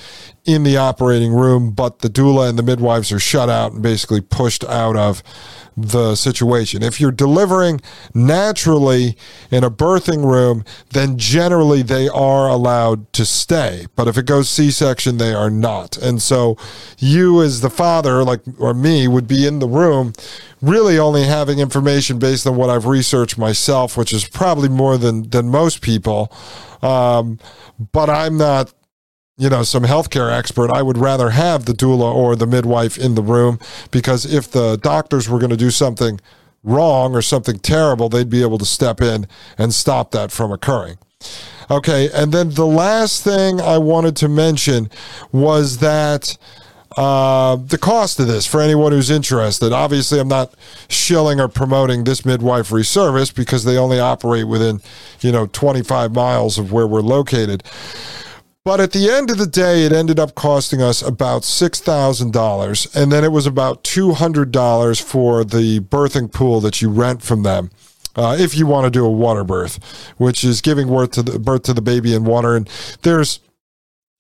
in 0.46 0.64
the 0.64 0.78
operating 0.78 1.34
room, 1.34 1.72
but 1.72 2.00
the 2.00 2.10
doula 2.10 2.48
and 2.48 2.60
the 2.60 2.64
midwives 2.64 3.12
are 3.12 3.20
shut 3.20 3.50
out 3.50 3.72
and 3.72 3.82
basically 3.82 4.22
pushed 4.22 4.64
out 4.66 4.96
of 4.96 5.24
the 5.76 6.16
situation. 6.16 6.84
If 6.84 7.00
you're 7.00 7.12
delivering 7.12 7.82
naturally 8.14 9.16
in 9.50 9.64
a 9.64 9.72
birthing 9.72 10.30
room, 10.30 10.64
then 10.92 11.18
generally 11.18 11.82
they 11.82 12.08
are 12.08 12.50
allowed 12.50 13.12
to 13.14 13.26
stay. 13.26 13.88
But 13.96 14.08
if 14.08 14.18
it 14.18 14.26
goes 14.26 14.50
C 14.50 14.72
section, 14.72 15.18
they 15.18 15.34
are 15.34 15.50
not. 15.50 15.98
And 15.98 16.22
so 16.22 16.58
you, 16.98 17.42
as 17.42 17.62
the 17.62 17.70
father, 17.70 18.24
like, 18.24 18.42
or 18.58 18.74
me, 18.74 19.08
would 19.08 19.28
be 19.28 19.48
in 19.48 19.60
the 19.60 19.68
room 19.68 20.14
really 20.62 21.00
only 21.00 21.24
having 21.24 21.60
information 21.60 22.20
based 22.20 22.46
on 22.46 22.56
what 22.56 22.70
I've 22.70 22.86
researched 22.86 23.38
myself, 23.38 23.98
which 23.98 24.14
is 24.14 24.28
probably 24.28 24.70
more 24.70 24.98
than, 24.98 25.30
than 25.30 25.50
most 25.50 25.82
people. 25.82 26.32
Um, 26.82 27.40
but 27.92 28.10
I'm 28.10 28.38
not 28.38 28.74
you 29.40 29.50
know, 29.50 29.64
some 29.64 29.84
healthcare 29.84 30.38
expert, 30.38 30.70
I 30.70 30.82
would 30.82 30.98
rather 30.98 31.30
have 31.30 31.64
the 31.64 31.72
doula 31.72 32.14
or 32.14 32.36
the 32.36 32.46
midwife 32.46 32.98
in 32.98 33.16
the 33.16 33.22
room 33.22 33.58
because 33.90 34.32
if 34.32 34.52
the 34.52 34.76
doctors 34.76 35.30
were 35.30 35.40
going 35.40 35.50
to 35.50 35.58
do 35.58 35.72
something 35.72 36.20
wrong 36.62 37.16
or 37.16 37.22
something 37.22 37.58
terrible, 37.58 38.10
they'd 38.10 38.30
be 38.30 38.42
able 38.42 38.58
to 38.58 38.66
step 38.66 39.02
in 39.02 39.28
and 39.58 39.74
stop 39.74 40.12
that 40.12 40.30
from 40.32 40.52
occurring. 40.52 40.98
Okay, 41.72 42.10
and 42.14 42.34
then 42.34 42.50
the 42.50 42.66
last 42.66 43.24
thing 43.24 43.62
I 43.62 43.78
wanted 43.78 44.18
to 44.18 44.28
mention 44.28 44.90
was 45.32 45.78
that 45.78 46.38
uh, 47.00 47.56
the 47.56 47.78
cost 47.78 48.20
of 48.20 48.28
this 48.28 48.46
for 48.46 48.60
anyone 48.60 48.92
who's 48.92 49.10
interested. 49.10 49.72
Obviously, 49.72 50.20
I'm 50.20 50.28
not 50.28 50.54
shilling 50.90 51.40
or 51.40 51.48
promoting 51.48 52.04
this 52.04 52.26
midwifery 52.26 52.84
service 52.84 53.32
because 53.32 53.64
they 53.64 53.78
only 53.78 54.02
operate 54.02 54.50
within, 54.50 54.82
you 55.22 55.32
know, 55.32 55.46
25 55.46 56.14
miles 56.14 56.58
of 56.58 56.74
where 56.74 56.86
we're 56.86 57.00
located. 57.00 57.64
But 58.66 58.82
at 58.82 58.92
the 58.92 59.10
end 59.10 59.32
of 59.32 59.38
the 59.38 59.48
day, 59.48 59.86
it 59.86 59.94
ended 59.94 60.20
up 60.20 60.36
costing 60.36 60.82
us 60.82 61.02
about 61.02 61.44
$6,000. 61.44 62.96
And 63.02 63.12
then 63.14 63.24
it 63.24 63.32
was 63.32 63.48
about 63.48 63.86
$200 63.86 65.02
for 65.02 65.46
the 65.46 65.80
birthing 65.80 66.34
pool 66.34 66.60
that 66.60 66.82
you 66.82 66.90
rent 66.90 67.22
from 67.22 67.44
them. 67.44 67.72
Uh, 68.18 68.36
if 68.38 68.58
you 68.58 68.68
want 68.68 68.84
to 68.84 68.92
do 68.92 69.06
a 69.06 69.10
water 69.10 69.46
birth, 69.46 69.82
which 70.18 70.44
is 70.44 70.60
giving 70.60 70.90
birth 70.90 71.12
to 71.12 71.22
the 71.22 71.40
birth 71.40 71.64
to 71.64 71.74
the 71.74 71.82
baby 71.82 72.14
in 72.14 72.26
water, 72.26 72.58
and 72.58 72.70
there's 73.04 73.40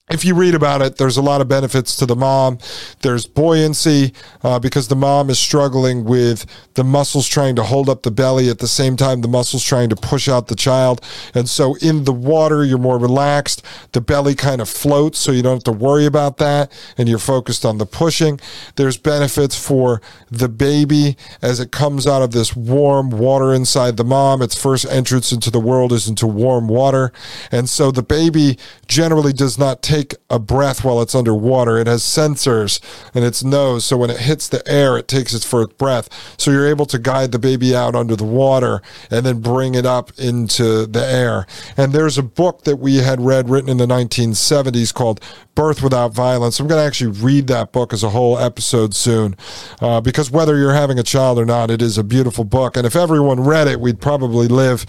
if 0.09 0.25
you 0.25 0.33
read 0.33 0.55
about 0.55 0.81
it, 0.81 0.97
there's 0.97 1.17
a 1.17 1.21
lot 1.21 1.41
of 1.41 1.47
benefits 1.47 1.95
to 1.97 2.05
the 2.05 2.15
mom. 2.15 2.57
There's 3.01 3.27
buoyancy 3.27 4.13
uh, 4.43 4.59
because 4.59 4.87
the 4.87 4.95
mom 4.95 5.29
is 5.29 5.37
struggling 5.37 6.03
with 6.03 6.45
the 6.73 6.83
muscles 6.83 7.27
trying 7.27 7.55
to 7.57 7.63
hold 7.63 7.89
up 7.89 8.03
the 8.03 8.11
belly 8.11 8.49
at 8.49 8.59
the 8.59 8.67
same 8.67 8.95
time 8.95 9.21
the 9.21 9.27
muscles 9.27 9.63
trying 9.63 9.89
to 9.89 9.95
push 9.95 10.27
out 10.27 10.47
the 10.47 10.55
child. 10.55 11.05
And 11.35 11.49
so 11.49 11.75
in 11.75 12.05
the 12.05 12.13
water, 12.13 12.63
you're 12.63 12.77
more 12.77 12.97
relaxed. 12.97 13.63
The 13.91 14.01
belly 14.01 14.35
kind 14.35 14.61
of 14.61 14.69
floats, 14.69 15.19
so 15.19 15.31
you 15.31 15.43
don't 15.43 15.57
have 15.57 15.63
to 15.65 15.71
worry 15.71 16.05
about 16.05 16.37
that, 16.37 16.71
and 16.97 17.07
you're 17.07 17.19
focused 17.19 17.65
on 17.65 17.77
the 17.77 17.85
pushing. 17.85 18.39
There's 18.75 18.97
benefits 18.97 19.59
for 19.59 20.01
the 20.31 20.49
baby 20.49 21.17
as 21.41 21.59
it 21.59 21.71
comes 21.71 22.07
out 22.07 22.21
of 22.21 22.31
this 22.31 22.55
warm 22.55 23.09
water 23.09 23.53
inside 23.53 23.97
the 23.97 24.03
mom. 24.03 24.41
Its 24.41 24.59
first 24.59 24.85
entrance 24.89 25.31
into 25.31 25.51
the 25.51 25.59
world 25.59 25.91
is 25.91 26.07
into 26.07 26.27
warm 26.27 26.67
water. 26.67 27.11
And 27.51 27.69
so 27.69 27.91
the 27.91 28.03
baby 28.03 28.57
generally 28.87 29.33
does 29.33 29.57
not 29.57 29.81
take 29.81 29.98
take 29.99 30.15
a 30.29 30.39
breath 30.39 30.83
while 30.83 31.01
it's 31.01 31.15
underwater. 31.15 31.77
It 31.77 31.87
has 31.87 32.03
sensors 32.03 32.79
in 33.13 33.23
its 33.23 33.43
nose. 33.43 33.85
So 33.85 33.97
when 33.97 34.09
it 34.09 34.19
hits 34.19 34.47
the 34.47 34.67
air, 34.69 34.97
it 34.97 35.07
takes 35.07 35.33
its 35.33 35.45
first 35.45 35.77
breath. 35.77 36.09
So 36.37 36.51
you're 36.51 36.67
able 36.67 36.85
to 36.87 36.99
guide 36.99 37.31
the 37.31 37.39
baby 37.39 37.75
out 37.75 37.95
under 37.95 38.15
the 38.15 38.23
water 38.23 38.81
and 39.11 39.25
then 39.25 39.41
bring 39.41 39.75
it 39.75 39.85
up 39.85 40.11
into 40.17 40.85
the 40.85 41.05
air. 41.05 41.45
And 41.77 41.93
there's 41.93 42.17
a 42.17 42.23
book 42.23 42.63
that 42.63 42.77
we 42.77 42.97
had 42.97 43.21
read 43.21 43.49
written 43.49 43.69
in 43.69 43.77
the 43.77 43.87
1970s 43.87 44.93
called 44.93 45.21
Birth 45.55 45.83
Without 45.83 46.13
Violence. 46.13 46.59
I'm 46.59 46.67
going 46.67 46.81
to 46.81 46.85
actually 46.85 47.11
read 47.11 47.47
that 47.47 47.71
book 47.71 47.93
as 47.93 48.03
a 48.03 48.09
whole 48.09 48.37
episode 48.37 48.95
soon 48.95 49.35
uh, 49.81 50.01
because 50.01 50.31
whether 50.31 50.57
you're 50.57 50.73
having 50.73 50.99
a 50.99 51.03
child 51.03 51.37
or 51.37 51.45
not, 51.45 51.71
it 51.71 51.81
is 51.81 51.97
a 51.97 52.03
beautiful 52.03 52.43
book. 52.43 52.77
And 52.77 52.85
if 52.85 52.95
everyone 52.95 53.41
read 53.41 53.67
it, 53.67 53.79
we'd 53.79 53.99
probably 53.99 54.47
live 54.47 54.85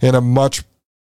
in 0.00 0.14
a 0.14 0.20
much 0.20 0.62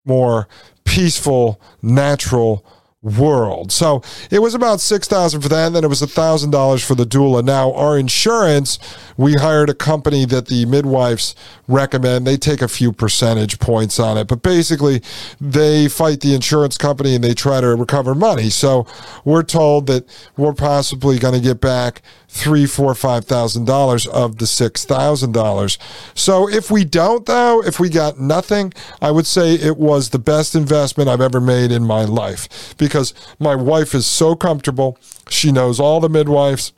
more 0.06 0.48
peaceful, 0.88 1.60
natural 1.82 2.66
world. 3.02 3.72
So 3.72 4.02
it 4.32 4.40
was 4.40 4.54
about 4.54 4.80
six 4.82 5.08
thousand 5.08 5.42
for 5.42 5.50
that, 5.50 5.68
and 5.68 5.76
then 5.76 5.84
it 5.84 5.88
was 5.90 6.02
a 6.02 6.08
thousand 6.08 6.52
dollars 6.52 6.84
for 6.84 6.96
the 6.96 7.06
doula. 7.06 7.44
Now 7.44 7.74
our 7.74 7.98
insurance, 7.98 8.80
we 9.18 9.34
hired 9.34 9.70
a 9.70 9.74
company 9.74 10.26
that 10.26 10.48
the 10.48 10.66
midwives 10.66 11.36
recommend. 11.68 12.26
They 12.26 12.38
take 12.38 12.62
a 12.62 12.68
few 12.68 12.94
percentage 12.94 13.60
points 13.60 14.00
on 14.00 14.18
it, 14.18 14.28
but 14.28 14.42
basically 14.42 15.02
they 15.42 15.90
fight 15.90 16.22
the 16.22 16.34
insurance 16.34 16.78
company 16.78 17.16
and 17.16 17.24
they 17.24 17.34
try 17.34 17.60
to 17.60 17.76
recover 17.76 18.16
money. 18.16 18.50
So 18.50 18.86
we're 19.26 19.44
told 19.44 19.88
that 19.88 20.06
we're 20.38 20.54
possibly 20.54 21.18
going 21.20 21.34
to 21.34 21.42
get 21.42 21.60
back 21.60 22.02
three, 22.28 22.66
four, 22.66 22.94
five 22.94 23.26
thousand 23.26 23.66
dollars 23.66 24.06
of 24.08 24.38
the 24.38 24.48
six 24.48 24.86
thousand 24.86 25.32
dollars. 25.32 25.78
So 26.14 26.48
if 26.48 26.70
we 26.70 26.86
don't, 26.86 27.26
though, 27.26 27.64
if 27.64 27.80
we 27.80 27.90
got 27.90 28.20
nothing, 28.20 28.74
I 29.02 29.12
would 29.12 29.26
say 29.26 29.56
it 29.56 29.78
was 29.78 30.10
the 30.10 30.20
best 30.20 30.56
investment 30.56 31.10
I've 31.10 31.22
ever 31.22 31.42
made 31.42 31.72
in 31.72 31.84
my 31.84 32.04
life 32.04 32.76
because 32.78 33.14
my 33.40 33.56
wife 33.56 33.96
is 33.96 34.06
so 34.06 34.36
comfortable. 34.36 34.98
She 35.30 35.52
knows 35.52 35.80
all 35.80 36.00
the 36.00 36.10
midwives 36.10 36.74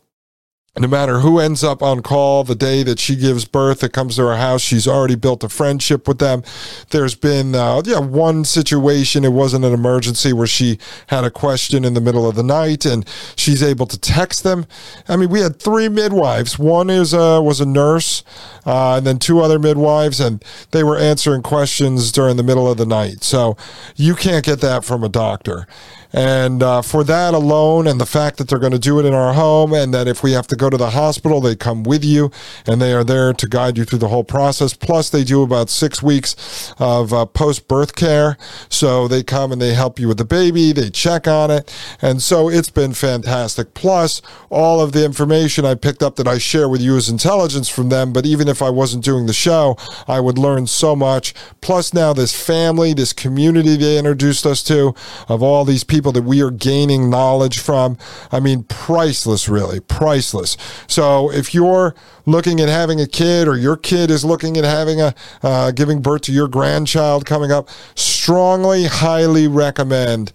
no 0.77 0.87
matter 0.87 1.19
who 1.19 1.39
ends 1.39 1.63
up 1.63 1.81
on 1.81 2.01
call 2.01 2.43
the 2.43 2.55
day 2.55 2.83
that 2.83 2.99
she 2.99 3.15
gives 3.15 3.45
birth 3.45 3.79
that 3.79 3.91
comes 3.91 4.15
to 4.15 4.21
her 4.21 4.37
house 4.37 4.61
she's 4.61 4.87
already 4.87 5.15
built 5.15 5.43
a 5.43 5.49
friendship 5.49 6.07
with 6.07 6.19
them. 6.19 6.43
There's 6.91 7.15
been 7.15 7.55
uh, 7.55 7.81
yeah 7.85 7.99
one 7.99 8.45
situation 8.45 9.25
it 9.25 9.33
wasn't 9.33 9.65
an 9.65 9.73
emergency 9.73 10.31
where 10.31 10.47
she 10.47 10.77
had 11.07 11.23
a 11.23 11.31
question 11.31 11.83
in 11.83 11.95
the 11.95 12.01
middle 12.01 12.27
of 12.29 12.35
the 12.35 12.43
night 12.43 12.85
and 12.85 13.07
she's 13.35 13.63
able 13.63 13.87
to 13.87 13.99
text 13.99 14.43
them. 14.43 14.65
I 15.07 15.15
mean 15.15 15.29
we 15.29 15.41
had 15.41 15.59
three 15.59 15.89
midwives. 15.89 16.59
One 16.59 16.89
is 16.89 17.13
uh, 17.13 17.41
was 17.43 17.59
a 17.59 17.65
nurse 17.65 18.23
uh, 18.65 18.97
and 18.97 19.07
then 19.07 19.17
two 19.17 19.41
other 19.41 19.59
midwives 19.59 20.19
and 20.19 20.43
they 20.71 20.83
were 20.83 20.97
answering 20.97 21.41
questions 21.41 22.11
during 22.11 22.37
the 22.37 22.43
middle 22.43 22.69
of 22.69 22.77
the 22.77 22.85
night. 22.85 23.23
So 23.23 23.57
you 23.95 24.15
can't 24.15 24.45
get 24.45 24.61
that 24.61 24.85
from 24.85 25.03
a 25.03 25.09
doctor 25.09 25.67
and 26.11 26.63
uh, 26.63 26.81
for 26.81 27.03
that 27.03 27.33
alone, 27.33 27.87
and 27.87 27.99
the 27.99 28.05
fact 28.05 28.37
that 28.37 28.49
they're 28.49 28.59
going 28.59 28.71
to 28.71 28.79
do 28.79 28.99
it 28.99 29.05
in 29.05 29.13
our 29.13 29.33
home, 29.33 29.73
and 29.73 29.93
that 29.93 30.07
if 30.07 30.23
we 30.23 30.31
have 30.31 30.47
to 30.47 30.55
go 30.55 30.69
to 30.69 30.77
the 30.77 30.91
hospital, 30.91 31.39
they 31.39 31.55
come 31.55 31.83
with 31.83 32.03
you 32.03 32.31
and 32.65 32.81
they 32.81 32.93
are 32.93 33.03
there 33.03 33.33
to 33.33 33.47
guide 33.47 33.77
you 33.77 33.85
through 33.85 33.99
the 33.99 34.07
whole 34.07 34.23
process. 34.23 34.73
Plus, 34.73 35.09
they 35.09 35.23
do 35.23 35.43
about 35.43 35.69
six 35.69 36.01
weeks 36.01 36.73
of 36.79 37.13
uh, 37.13 37.25
post 37.25 37.67
birth 37.67 37.95
care. 37.95 38.37
So 38.69 39.07
they 39.07 39.21
come 39.23 39.51
and 39.51 39.61
they 39.61 39.73
help 39.73 39.99
you 39.99 40.07
with 40.07 40.17
the 40.17 40.25
baby, 40.25 40.71
they 40.71 40.89
check 40.89 41.27
on 41.27 41.51
it. 41.51 41.73
And 42.01 42.21
so 42.21 42.49
it's 42.49 42.69
been 42.69 42.93
fantastic. 42.93 43.73
Plus, 43.73 44.21
all 44.49 44.81
of 44.81 44.93
the 44.93 45.05
information 45.05 45.65
I 45.65 45.75
picked 45.75 46.01
up 46.01 46.15
that 46.15 46.27
I 46.27 46.37
share 46.39 46.67
with 46.67 46.81
you 46.81 46.95
is 46.97 47.09
intelligence 47.09 47.69
from 47.69 47.89
them. 47.89 48.13
But 48.13 48.25
even 48.25 48.47
if 48.47 48.61
I 48.61 48.69
wasn't 48.69 49.03
doing 49.03 49.27
the 49.27 49.33
show, 49.33 49.77
I 50.07 50.19
would 50.19 50.37
learn 50.37 50.65
so 50.65 50.95
much. 50.95 51.35
Plus, 51.61 51.93
now 51.93 52.13
this 52.13 52.33
family, 52.33 52.93
this 52.93 53.13
community 53.13 53.75
they 53.75 53.99
introduced 53.99 54.45
us 54.45 54.63
to 54.63 54.95
of 55.27 55.43
all 55.43 55.65
these 55.65 55.83
people 55.83 55.98
people 55.99 56.13
that 56.13 56.23
we 56.23 56.41
are 56.41 56.49
gaining 56.49 57.09
knowledge 57.09 57.59
from. 57.59 57.97
I 58.31 58.39
mean, 58.39 58.63
priceless, 58.63 59.49
really, 59.49 59.81
priceless. 59.81 60.55
So 60.87 61.29
if 61.29 61.53
you're 61.53 61.93
looking 62.25 62.61
at 62.61 62.69
having 62.69 63.01
a 63.01 63.07
kid 63.07 63.49
or 63.49 63.57
your 63.57 63.75
kid 63.75 64.09
is 64.09 64.23
looking 64.23 64.55
at 64.55 64.63
having 64.63 65.01
a 65.01 65.13
uh, 65.43 65.71
giving 65.71 66.01
birth 66.01 66.21
to 66.21 66.31
your 66.31 66.47
grandchild 66.47 67.25
coming 67.25 67.51
up, 67.51 67.67
strongly, 67.95 68.85
highly 68.85 69.45
recommend 69.45 70.31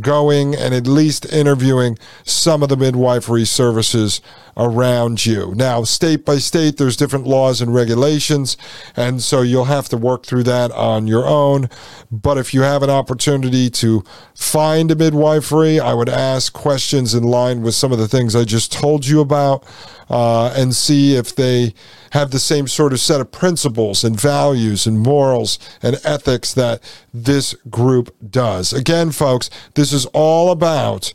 going 0.00 0.54
and 0.54 0.74
at 0.74 0.86
least 0.86 1.30
interviewing 1.32 1.98
some 2.24 2.62
of 2.62 2.68
the 2.68 2.76
midwifery 2.76 3.44
services 3.44 4.20
around 4.56 5.26
you. 5.26 5.52
Now, 5.54 5.84
state 5.84 6.24
by 6.24 6.36
state, 6.36 6.76
there's 6.76 6.96
different 6.96 7.26
laws 7.26 7.60
and 7.60 7.74
regulations, 7.74 8.56
and 8.96 9.22
so 9.22 9.42
you'll 9.42 9.64
have 9.64 9.88
to 9.88 9.96
work 9.96 10.24
through 10.24 10.44
that 10.44 10.70
on 10.72 11.06
your 11.06 11.26
own. 11.26 11.68
But 12.10 12.38
if 12.38 12.54
you 12.54 12.62
have 12.62 12.82
an 12.82 12.90
opportunity 12.90 13.68
to 13.70 14.04
find 14.34 14.90
a 14.90 14.96
midwifery, 14.96 15.80
I 15.80 15.94
would 15.94 16.08
ask 16.08 16.52
questions 16.52 17.14
in 17.14 17.24
line 17.24 17.62
with 17.62 17.74
some 17.74 17.92
of 17.92 17.98
the 17.98 18.08
things 18.08 18.36
I 18.36 18.44
just 18.44 18.72
told 18.72 19.06
you 19.06 19.20
about 19.20 19.64
uh, 20.08 20.52
and 20.56 20.74
see 20.74 21.16
if 21.16 21.34
they 21.34 21.74
have 22.10 22.30
the 22.30 22.38
same 22.38 22.68
sort 22.68 22.92
of 22.92 23.00
set 23.00 23.20
of 23.20 23.32
principles 23.32 24.04
and 24.04 24.18
values 24.18 24.86
and 24.86 25.00
morals 25.00 25.58
and 25.82 25.98
ethics 26.04 26.54
that 26.54 26.80
this 27.12 27.54
group 27.70 28.14
does. 28.30 28.72
Again, 28.72 29.10
folks, 29.10 29.50
this 29.84 29.92
is 29.92 30.06
all 30.14 30.50
about 30.50 31.12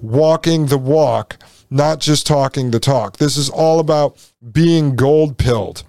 walking 0.00 0.64
the 0.66 0.78
walk 0.78 1.36
not 1.70 2.00
just 2.00 2.26
talking 2.26 2.70
the 2.70 2.80
talk. 2.80 3.18
This 3.18 3.36
is 3.36 3.50
all 3.50 3.78
about 3.78 4.16
being 4.52 4.96
gold 4.96 5.36
pilled 5.36 5.84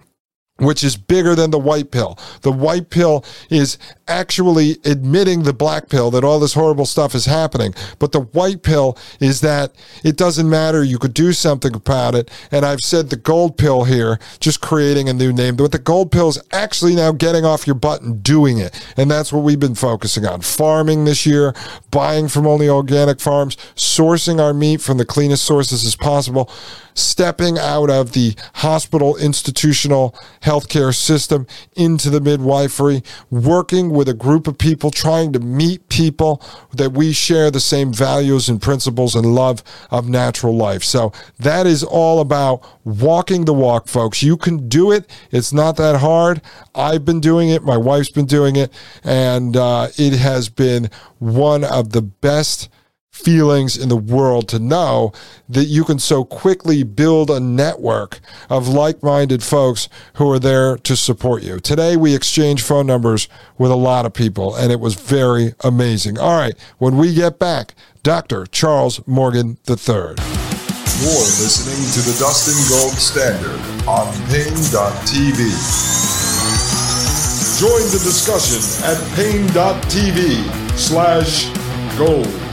which 0.57 0.83
is 0.83 0.97
bigger 0.97 1.35
than 1.35 1.51
the 1.51 1.57
white 1.57 1.89
pill. 1.89 2.19
The 2.41 2.51
white 2.51 2.89
pill 2.89 3.23
is 3.49 3.77
actually 4.09 4.77
admitting 4.83 5.43
the 5.43 5.53
black 5.53 5.87
pill 5.87 6.11
that 6.11 6.23
all 6.23 6.39
this 6.39 6.55
horrible 6.55 6.85
stuff 6.85 7.15
is 7.15 7.25
happening. 7.25 7.73
But 7.99 8.11
the 8.11 8.21
white 8.21 8.63
pill 8.63 8.97
is 9.19 9.41
that 9.41 9.73
it 10.03 10.17
doesn't 10.17 10.49
matter. 10.49 10.83
You 10.83 10.97
could 10.97 11.13
do 11.13 11.31
something 11.31 11.75
about 11.75 12.15
it. 12.15 12.29
And 12.51 12.65
I've 12.65 12.81
said 12.81 13.09
the 13.09 13.15
gold 13.15 13.57
pill 13.57 13.83
here, 13.83 14.19
just 14.39 14.61
creating 14.61 15.07
a 15.07 15.13
new 15.13 15.31
name. 15.31 15.55
But 15.55 15.71
the 15.71 15.79
gold 15.79 16.11
pill 16.11 16.29
is 16.29 16.41
actually 16.51 16.95
now 16.95 17.11
getting 17.11 17.45
off 17.45 17.67
your 17.67 17.75
butt 17.75 18.01
and 18.01 18.23
doing 18.23 18.57
it. 18.57 18.75
And 18.97 19.09
that's 19.09 19.31
what 19.31 19.43
we've 19.43 19.59
been 19.59 19.75
focusing 19.75 20.25
on. 20.25 20.41
Farming 20.41 21.05
this 21.05 21.25
year, 21.25 21.53
buying 21.91 22.27
from 22.27 22.47
only 22.47 22.67
organic 22.67 23.19
farms, 23.19 23.55
sourcing 23.75 24.41
our 24.41 24.53
meat 24.53 24.81
from 24.81 24.97
the 24.97 25.05
cleanest 25.05 25.43
sources 25.43 25.85
as 25.85 25.95
possible 25.95 26.49
stepping 26.99 27.57
out 27.57 27.89
of 27.89 28.11
the 28.11 28.35
hospital 28.55 29.15
institutional 29.17 30.15
healthcare 30.41 30.93
system 30.93 31.47
into 31.75 32.09
the 32.09 32.21
midwifery, 32.21 33.01
working 33.29 33.89
with 33.89 33.98
a 34.07 34.13
group 34.13 34.47
of 34.47 34.57
people, 34.57 34.91
trying 34.91 35.33
to 35.33 35.39
meet 35.39 35.89
people 35.89 36.41
that 36.73 36.93
we 36.93 37.11
share 37.11 37.51
the 37.51 37.59
same 37.59 37.91
values 37.91 38.47
and 38.47 38.61
principles 38.61 39.15
and 39.15 39.35
love 39.35 39.63
of 39.91 40.07
natural 40.07 40.55
life. 40.55 40.83
So 40.83 41.11
that 41.39 41.67
is 41.67 41.83
all 41.83 42.21
about 42.21 42.63
walking 42.85 43.45
the 43.45 43.53
walk, 43.53 43.87
folks. 43.87 44.23
You 44.23 44.37
can 44.37 44.69
do 44.69 44.91
it. 44.91 45.09
It's 45.31 45.51
not 45.51 45.75
that 45.77 45.99
hard. 45.99 46.41
I've 46.75 47.03
been 47.03 47.19
doing 47.19 47.49
it. 47.49 47.63
My 47.63 47.77
wife's 47.77 48.09
been 48.09 48.25
doing 48.25 48.55
it. 48.55 48.71
And 49.03 49.57
uh, 49.57 49.89
it 49.97 50.13
has 50.13 50.49
been 50.49 50.89
one 51.17 51.63
of 51.63 51.91
the 51.91 52.01
best 52.01 52.69
feelings 53.19 53.77
in 53.77 53.89
the 53.89 53.97
world 53.97 54.47
to 54.49 54.59
know 54.59 55.11
that 55.47 55.65
you 55.65 55.83
can 55.83 55.99
so 55.99 56.23
quickly 56.23 56.83
build 56.83 57.29
a 57.29 57.39
network 57.39 58.19
of 58.49 58.67
like 58.67 59.03
minded 59.03 59.43
folks 59.43 59.89
who 60.13 60.31
are 60.31 60.39
there 60.39 60.77
to 60.77 60.95
support 60.95 61.43
you. 61.43 61.59
Today, 61.59 61.97
we 61.97 62.15
exchanged 62.15 62.65
phone 62.65 62.87
numbers 62.87 63.27
with 63.57 63.71
a 63.71 63.75
lot 63.75 64.05
of 64.05 64.13
people, 64.13 64.55
and 64.55 64.71
it 64.71 64.79
was 64.79 64.95
very 64.95 65.53
amazing. 65.63 66.17
All 66.17 66.37
right, 66.37 66.55
when 66.77 66.97
we 66.97 67.13
get 67.13 67.39
back, 67.39 67.75
Dr. 68.03 68.45
Charles 68.45 69.05
Morgan 69.05 69.57
III. 69.67 70.15
You're 70.99 71.31
listening 71.39 71.79
to 71.93 72.01
the 72.09 72.17
Dustin 72.19 72.59
Gold 72.67 72.97
Standard 72.97 73.59
on 73.87 74.07
Paine.tv. 74.27 75.39
Join 77.59 77.83
the 77.91 77.99
discussion 78.03 78.61
at 78.85 78.97
Paine.tv 79.15 80.77
slash 80.77 81.49
gold. 81.97 82.48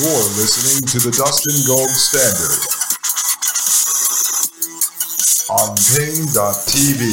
You're 0.00 0.08
listening 0.08 0.88
to 0.88 0.98
the 0.98 1.12
Dustin 1.14 1.60
Gold 1.68 1.90
Standard 1.90 2.56
on 5.50 5.76
Paine.tv. 5.76 7.04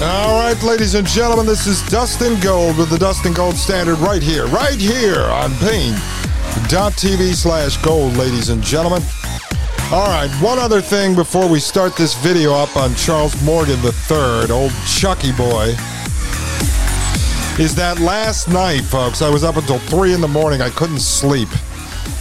All 0.00 0.40
right, 0.40 0.62
ladies 0.62 0.94
and 0.94 1.06
gentlemen, 1.06 1.44
this 1.44 1.66
is 1.66 1.82
Dustin 1.90 2.40
Gold 2.40 2.78
with 2.78 2.88
the 2.88 2.96
Dustin 2.96 3.34
Gold 3.34 3.56
Standard 3.56 3.98
right 3.98 4.22
here, 4.22 4.46
right 4.46 4.80
here 4.80 5.20
on 5.20 5.50
Paine.tv 5.56 7.34
slash 7.34 7.76
gold, 7.82 8.16
ladies 8.16 8.48
and 8.48 8.62
gentlemen. 8.62 9.02
All 9.92 10.06
right, 10.06 10.30
one 10.40 10.58
other 10.58 10.80
thing 10.80 11.14
before 11.14 11.46
we 11.46 11.60
start 11.60 11.96
this 11.96 12.14
video 12.14 12.54
up 12.54 12.78
on 12.78 12.94
Charles 12.94 13.38
Morgan 13.42 13.78
III, 13.84 14.50
old 14.50 14.72
Chucky 14.86 15.32
boy, 15.32 15.76
is 17.58 17.76
that 17.76 18.00
last 18.00 18.48
night, 18.48 18.80
folks, 18.80 19.22
I 19.22 19.30
was 19.30 19.44
up 19.44 19.56
until 19.56 19.78
3 19.78 20.12
in 20.12 20.20
the 20.20 20.26
morning. 20.26 20.60
I 20.60 20.70
couldn't 20.70 20.98
sleep. 20.98 21.48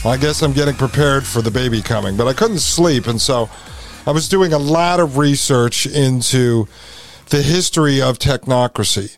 I 0.06 0.16
guess 0.16 0.44
I'm 0.44 0.54
getting 0.54 0.76
prepared 0.76 1.26
for 1.26 1.42
the 1.42 1.50
baby 1.50 1.82
coming, 1.82 2.16
but 2.16 2.28
I 2.28 2.34
couldn't 2.34 2.60
sleep. 2.60 3.08
And 3.08 3.20
so 3.20 3.50
I 4.06 4.12
was 4.12 4.30
doing 4.30 4.54
a 4.54 4.60
lot 4.60 5.00
of 5.00 5.18
research 5.18 5.88
into 5.88 6.68
the 7.30 7.42
history 7.42 8.00
of 8.00 8.20
technocracy 8.20 9.18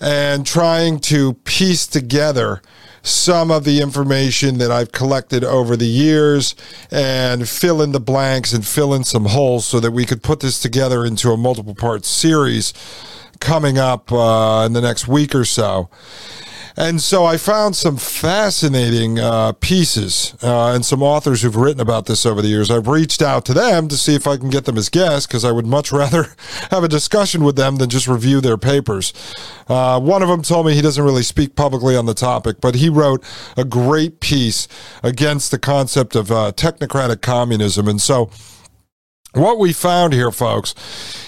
and 0.00 0.46
trying 0.46 0.98
to 1.00 1.32
piece 1.44 1.86
together 1.86 2.60
some 3.02 3.50
of 3.50 3.64
the 3.64 3.80
information 3.80 4.58
that 4.58 4.70
I've 4.70 4.92
collected 4.92 5.44
over 5.44 5.76
the 5.76 5.86
years 5.86 6.54
and 6.90 7.48
fill 7.48 7.80
in 7.80 7.92
the 7.92 8.00
blanks 8.00 8.52
and 8.52 8.66
fill 8.66 8.92
in 8.92 9.04
some 9.04 9.26
holes 9.26 9.64
so 9.64 9.80
that 9.80 9.92
we 9.92 10.04
could 10.04 10.22
put 10.22 10.40
this 10.40 10.60
together 10.60 11.06
into 11.06 11.30
a 11.30 11.38
multiple 11.38 11.74
part 11.74 12.04
series 12.04 12.74
coming 13.40 13.78
up 13.78 14.12
uh, 14.12 14.64
in 14.66 14.72
the 14.72 14.80
next 14.80 15.08
week 15.08 15.34
or 15.34 15.44
so. 15.44 15.88
And 16.76 17.00
so 17.00 17.24
I 17.24 17.36
found 17.36 17.76
some 17.76 17.96
fascinating 17.96 19.20
uh, 19.20 19.52
pieces 19.52 20.34
uh, 20.42 20.72
and 20.72 20.84
some 20.84 21.04
authors 21.04 21.42
who've 21.42 21.54
written 21.54 21.80
about 21.80 22.06
this 22.06 22.26
over 22.26 22.42
the 22.42 22.48
years. 22.48 22.68
I've 22.68 22.88
reached 22.88 23.22
out 23.22 23.44
to 23.44 23.54
them 23.54 23.86
to 23.86 23.96
see 23.96 24.16
if 24.16 24.26
I 24.26 24.36
can 24.36 24.50
get 24.50 24.64
them 24.64 24.76
as 24.76 24.88
guests 24.88 25.28
because 25.28 25.44
I 25.44 25.52
would 25.52 25.66
much 25.66 25.92
rather 25.92 26.34
have 26.70 26.82
a 26.82 26.88
discussion 26.88 27.44
with 27.44 27.54
them 27.54 27.76
than 27.76 27.90
just 27.90 28.08
review 28.08 28.40
their 28.40 28.58
papers. 28.58 29.12
Uh, 29.68 30.00
one 30.00 30.22
of 30.22 30.28
them 30.28 30.42
told 30.42 30.66
me 30.66 30.74
he 30.74 30.82
doesn't 30.82 31.04
really 31.04 31.22
speak 31.22 31.54
publicly 31.54 31.96
on 31.96 32.06
the 32.06 32.14
topic, 32.14 32.60
but 32.60 32.74
he 32.74 32.88
wrote 32.88 33.24
a 33.56 33.64
great 33.64 34.18
piece 34.18 34.66
against 35.04 35.52
the 35.52 35.58
concept 35.58 36.16
of 36.16 36.32
uh, 36.32 36.50
technocratic 36.56 37.22
communism. 37.22 37.86
And 37.86 38.00
so 38.00 38.30
what 39.34 39.58
we 39.58 39.72
found 39.72 40.12
here, 40.12 40.30
folks, 40.30 40.74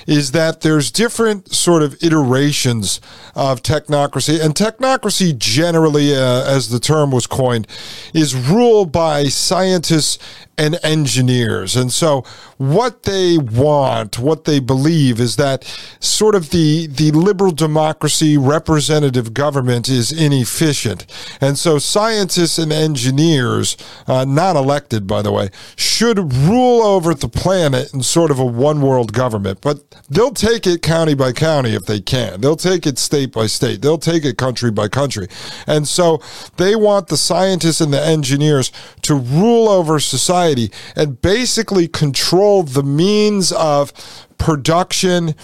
is 0.06 0.32
that 0.32 0.60
there's 0.60 0.90
different 0.90 1.52
sort 1.52 1.82
of 1.82 1.96
iterations 2.02 3.00
of 3.34 3.62
technocracy. 3.62 4.40
And 4.40 4.54
technocracy, 4.54 5.36
generally, 5.36 6.14
uh, 6.14 6.44
as 6.44 6.70
the 6.70 6.80
term 6.80 7.10
was 7.10 7.26
coined, 7.26 7.66
is 8.14 8.34
ruled 8.34 8.92
by 8.92 9.25
scientists 9.25 10.19
and 10.58 10.78
engineers. 10.82 11.76
And 11.76 11.92
so 11.92 12.25
what 12.56 13.02
they 13.02 13.36
want, 13.36 14.19
what 14.19 14.45
they 14.45 14.58
believe 14.58 15.21
is 15.21 15.36
that 15.36 15.64
sort 16.00 16.34
of 16.34 16.50
the, 16.50 16.86
the 16.86 17.10
liberal 17.10 17.50
democracy 17.50 18.38
representative 18.38 19.34
government 19.34 19.88
is 19.88 20.10
inefficient. 20.10 21.06
And 21.42 21.58
so 21.58 21.78
scientists 21.78 22.56
and 22.56 22.73
engineers, 22.73 23.76
uh, 24.06 24.25
not 24.25 24.56
elected, 24.56 25.06
by 25.06 25.21
the 25.21 25.32
way, 25.32 25.50
should 25.76 26.32
rule 26.32 26.82
over 26.82 27.12
the 27.12 27.28
planet 27.28 27.92
sort 28.02 28.30
of 28.30 28.39
a 28.39 28.45
one 28.45 28.82
world 28.82 29.13
government. 29.13 29.61
But 29.61 29.78
they'll 30.09 30.32
take 30.32 30.67
it 30.67 30.82
county 30.82 31.15
by 31.15 31.32
county 31.32 31.75
if 31.75 31.87
they 31.87 32.00
can. 32.00 32.41
They'll 32.41 32.56
take 32.56 32.87
it 32.87 32.99
state 32.99 33.32
by 33.32 33.47
state. 33.47 33.82
They'll 33.82 33.99
take 33.99 34.25
it 34.25 34.37
country 34.39 34.71
by 34.71 34.89
country. 34.89 35.28
And 35.67 35.87
so 35.89 36.21
they 36.56 36.76
want 36.76 37.09
the 37.09 37.17
scientists 37.17 37.80
and 37.80 37.93
the 37.93 38.04
engineers 38.04 38.73
to 39.02 39.15
rule 39.15 39.69
over 39.69 39.99
society 39.99 40.26
society 40.26 40.71
and 40.95 41.21
basically 41.21 41.89
control 41.89 42.63
the 42.63 42.82
means 42.82 43.52
of 43.52 43.93
production, 44.39 45.35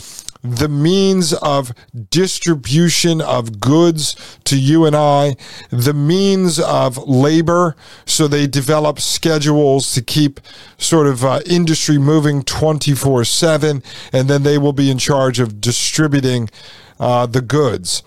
the 0.43 0.69
means 0.69 1.33
of 1.35 1.73
distribution 2.11 3.21
of 3.21 3.61
goods 3.61 4.39
to 4.45 4.59
you 4.59 4.85
and 4.85 4.97
I, 4.97 5.37
the 5.71 5.95
means 5.95 6.59
of 6.59 6.99
labor. 6.99 7.77
So 8.07 8.27
they 8.27 8.47
develop 8.47 9.01
schedules 9.01 9.95
to 9.95 10.03
keep 10.03 10.41
sort 10.79 11.07
of 11.07 11.25
uh, 11.25 11.41
industry 11.47 11.99
moving 11.99 12.43
24 12.43 13.25
7, 13.25 13.83
and 14.13 14.29
then 14.29 14.43
they 14.43 14.59
will 14.59 14.73
be 14.73 14.91
in 14.91 14.99
charge 14.99 15.39
of 15.39 15.61
distributing 15.61 16.51
uh, 16.99 17.27
the 17.27 17.43
goods. 17.43 18.03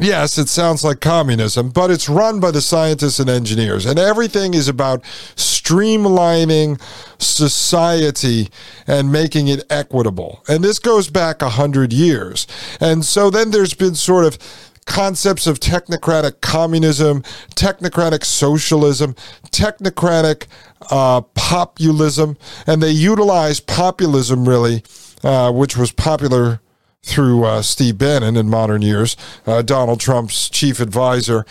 Yes, 0.00 0.38
it 0.38 0.48
sounds 0.48 0.84
like 0.84 1.00
communism, 1.00 1.70
but 1.70 1.90
it's 1.90 2.08
run 2.08 2.38
by 2.38 2.52
the 2.52 2.60
scientists 2.60 3.18
and 3.18 3.28
engineers, 3.28 3.84
and 3.84 3.98
everything 3.98 4.54
is 4.54 4.68
about 4.68 5.02
streamlining 5.34 6.80
society 7.18 8.48
and 8.86 9.10
making 9.10 9.48
it 9.48 9.64
equitable. 9.68 10.44
And 10.48 10.62
this 10.62 10.78
goes 10.78 11.10
back 11.10 11.42
a 11.42 11.50
hundred 11.50 11.92
years. 11.92 12.46
And 12.80 13.04
so 13.04 13.28
then 13.28 13.50
there's 13.50 13.74
been 13.74 13.96
sort 13.96 14.24
of 14.24 14.38
concepts 14.86 15.48
of 15.48 15.58
technocratic 15.58 16.40
communism, 16.40 17.22
technocratic 17.56 18.24
socialism, 18.24 19.14
technocratic 19.50 20.46
uh, 20.90 21.22
populism, 21.34 22.38
and 22.68 22.80
they 22.80 22.90
utilize 22.90 23.58
populism 23.58 24.48
really, 24.48 24.84
uh, 25.24 25.50
which 25.50 25.76
was 25.76 25.90
popular 25.90 26.60
through 27.08 27.44
uh, 27.44 27.62
Steve 27.62 27.98
Bannon 27.98 28.36
in 28.36 28.48
modern 28.48 28.82
years, 28.82 29.16
uh, 29.46 29.62
Donald 29.62 29.98
Trump's 29.98 30.48
chief 30.48 30.78
advisor 30.78 31.44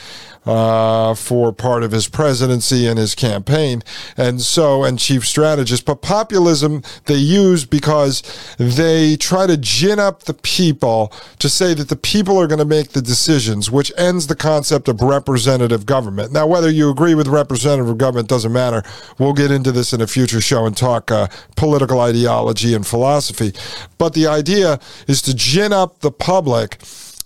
uh, 0.47 1.13
for 1.13 1.51
part 1.51 1.83
of 1.83 1.91
his 1.91 2.07
presidency 2.07 2.87
and 2.87 2.97
his 2.97 3.13
campaign, 3.13 3.83
and 4.15 4.41
so 4.41 4.83
and 4.83 4.97
chief 4.97 5.27
strategist. 5.27 5.85
But 5.85 6.01
populism 6.01 6.83
they 7.05 7.15
use 7.15 7.65
because 7.65 8.23
they 8.57 9.17
try 9.17 9.45
to 9.45 9.57
gin 9.57 9.99
up 9.99 10.23
the 10.23 10.33
people 10.33 11.11
to 11.39 11.49
say 11.49 11.73
that 11.73 11.89
the 11.89 11.97
people 11.97 12.37
are 12.37 12.47
going 12.47 12.59
to 12.59 12.65
make 12.65 12.89
the 12.89 13.01
decisions, 13.01 13.69
which 13.69 13.91
ends 13.97 14.27
the 14.27 14.35
concept 14.35 14.87
of 14.87 15.01
representative 15.01 15.85
government. 15.85 16.31
Now, 16.31 16.47
whether 16.47 16.69
you 16.69 16.89
agree 16.89 17.13
with 17.13 17.27
representative 17.27 17.97
government 17.97 18.29
doesn't 18.29 18.53
matter. 18.53 18.83
We'll 19.19 19.33
get 19.33 19.51
into 19.51 19.71
this 19.71 19.91
in 19.91 20.01
a 20.01 20.07
future 20.07 20.39
show 20.39 20.65
and 20.65 20.77
talk 20.77 21.11
uh, 21.11 21.27
political 21.55 21.99
ideology 21.99 22.73
and 22.73 22.87
philosophy. 22.87 23.53
But 23.97 24.13
the 24.13 24.27
idea 24.27 24.79
is 25.07 25.21
to 25.23 25.33
gin 25.47 25.71
up 25.71 25.99
the 25.99 26.11
public 26.11 26.77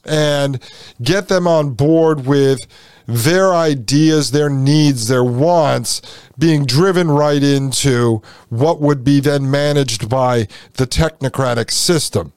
and 0.05 0.61
get 1.01 1.27
them 1.27 1.47
on 1.47 1.73
board 1.73 2.27
with 2.27 2.59
their 3.07 3.51
ideas, 3.51 4.29
their 4.29 4.49
needs, 4.49 5.07
their 5.07 5.23
wants 5.23 6.01
being 6.37 6.65
driven 6.65 7.09
right 7.09 7.41
into 7.41 8.21
what 8.49 8.79
would 8.79 9.03
be 9.03 9.19
then 9.19 9.49
managed 9.49 10.07
by 10.07 10.47
the 10.75 10.85
technocratic 10.85 11.71
system. 11.71 12.31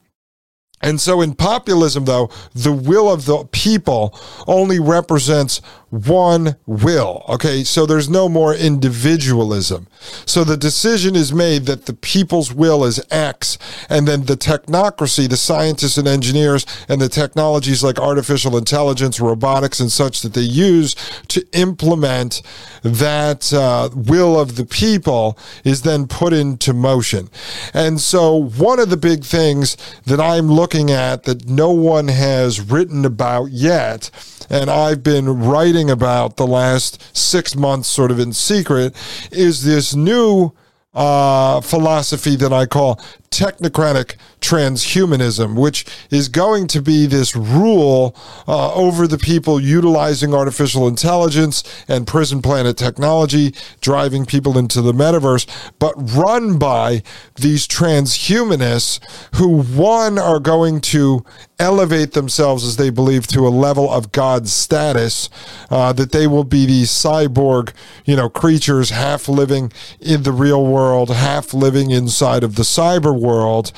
And 0.81 0.99
so 0.99 1.21
in 1.21 1.35
populism, 1.35 2.05
though, 2.05 2.29
the 2.53 2.71
will 2.71 3.11
of 3.11 3.25
the 3.25 3.45
people 3.51 4.17
only 4.47 4.79
represents 4.79 5.61
one 5.95 6.57
will. 6.65 7.23
Okay, 7.29 7.63
so 7.63 7.85
there's 7.85 8.09
no 8.09 8.27
more 8.27 8.53
individualism. 8.53 9.87
So 10.25 10.43
the 10.43 10.57
decision 10.57 11.15
is 11.15 11.33
made 11.33 11.65
that 11.65 11.85
the 11.85 11.93
people's 11.93 12.53
will 12.53 12.83
is 12.83 13.03
X, 13.09 13.57
and 13.89 14.07
then 14.07 14.25
the 14.25 14.35
technocracy, 14.35 15.29
the 15.29 15.37
scientists 15.37 15.97
and 15.97 16.07
engineers, 16.07 16.65
and 16.89 17.01
the 17.01 17.09
technologies 17.09 17.83
like 17.83 17.97
artificial 17.97 18.57
intelligence, 18.57 19.19
robotics, 19.19 19.79
and 19.79 19.91
such 19.91 20.21
that 20.21 20.33
they 20.33 20.41
use 20.41 20.95
to 21.29 21.45
implement 21.53 22.41
that 22.83 23.53
uh, 23.53 23.89
will 23.95 24.39
of 24.39 24.57
the 24.57 24.65
people 24.65 25.37
is 25.63 25.83
then 25.83 26.07
put 26.07 26.33
into 26.33 26.73
motion. 26.73 27.29
And 27.73 27.99
so 27.99 28.35
one 28.35 28.79
of 28.79 28.89
the 28.89 28.97
big 28.97 29.23
things 29.23 29.77
that 30.05 30.19
I'm 30.19 30.47
looking 30.47 30.91
at 30.91 31.23
that 31.23 31.47
no 31.47 31.71
one 31.71 32.09
has 32.09 32.59
written 32.59 33.05
about 33.05 33.51
yet 33.51 34.11
and 34.49 34.69
I've 34.69 35.03
been 35.03 35.41
writing 35.41 35.84
about 35.89 36.37
the 36.37 36.47
last 36.47 37.15
six 37.15 37.55
months 37.55 37.87
sort 37.87 38.11
of 38.11 38.19
in 38.19 38.33
secret, 38.33 38.95
is 39.31 39.63
this 39.63 39.95
new 39.95 40.51
uh, 40.93 41.61
philosophy 41.61 42.35
that 42.37 42.53
I 42.53 42.65
call 42.65 42.95
technocratic 43.29 44.15
transhumanism, 44.45 45.55
which 45.59 45.85
is 46.11 46.29
going 46.29 46.67
to 46.67 46.81
be 46.81 47.07
this 47.07 47.35
rule 47.35 48.15
uh, 48.47 48.73
over 48.73 49.07
the 49.07 49.17
people 49.17 49.59
utilizing 49.59 50.33
artificial 50.33 50.87
intelligence 50.87 51.63
and 51.87 52.05
prison 52.05 52.41
planet 52.41 52.77
technology, 52.77 53.53
driving 53.81 54.25
people 54.25 54.57
into 54.57 54.81
the 54.81 54.93
metaverse, 54.93 55.47
but 55.79 55.93
run 55.97 56.59
by 56.59 57.01
these 57.35 57.67
transhumanists 57.67 58.99
who, 59.35 59.63
one, 59.63 60.19
are 60.19 60.39
going 60.39 60.79
to 60.79 61.25
elevate 61.57 62.11
themselves 62.11 62.65
as 62.65 62.77
they 62.77 62.89
believe 62.89 63.27
to 63.27 63.47
a 63.47 63.49
level 63.49 63.89
of 63.91 64.11
God 64.11 64.47
status, 64.47 65.29
uh, 65.69 65.93
that 65.93 66.11
they 66.11 66.27
will 66.27 66.43
be 66.43 66.65
these 66.65 66.91
cyborg, 66.91 67.73
you 68.03 68.15
know, 68.15 68.29
creatures 68.29 68.89
half 68.89 69.27
living 69.29 69.71
in 69.99 70.23
the 70.23 70.31
real 70.31 70.65
world, 70.65 71.09
half 71.09 71.53
living 71.53 71.91
inside 71.91 72.43
of 72.43 72.55
the 72.55 72.63
cyber 72.63 73.17
world, 73.17 73.71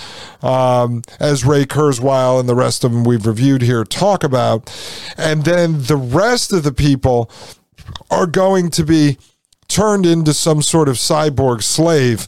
um, 0.57 1.03
as 1.19 1.45
Ray 1.45 1.65
Kurzweil 1.65 2.39
and 2.39 2.49
the 2.49 2.55
rest 2.55 2.83
of 2.83 2.91
them 2.91 3.03
we've 3.03 3.25
reviewed 3.25 3.61
here 3.61 3.83
talk 3.83 4.23
about. 4.23 4.73
And 5.17 5.43
then 5.43 5.83
the 5.83 5.95
rest 5.97 6.51
of 6.51 6.63
the 6.63 6.73
people 6.73 7.29
are 8.09 8.25
going 8.25 8.71
to 8.71 8.83
be 8.83 9.17
turned 9.67 10.05
into 10.05 10.33
some 10.33 10.61
sort 10.61 10.89
of 10.89 10.95
cyborg 10.95 11.61
slave. 11.61 12.27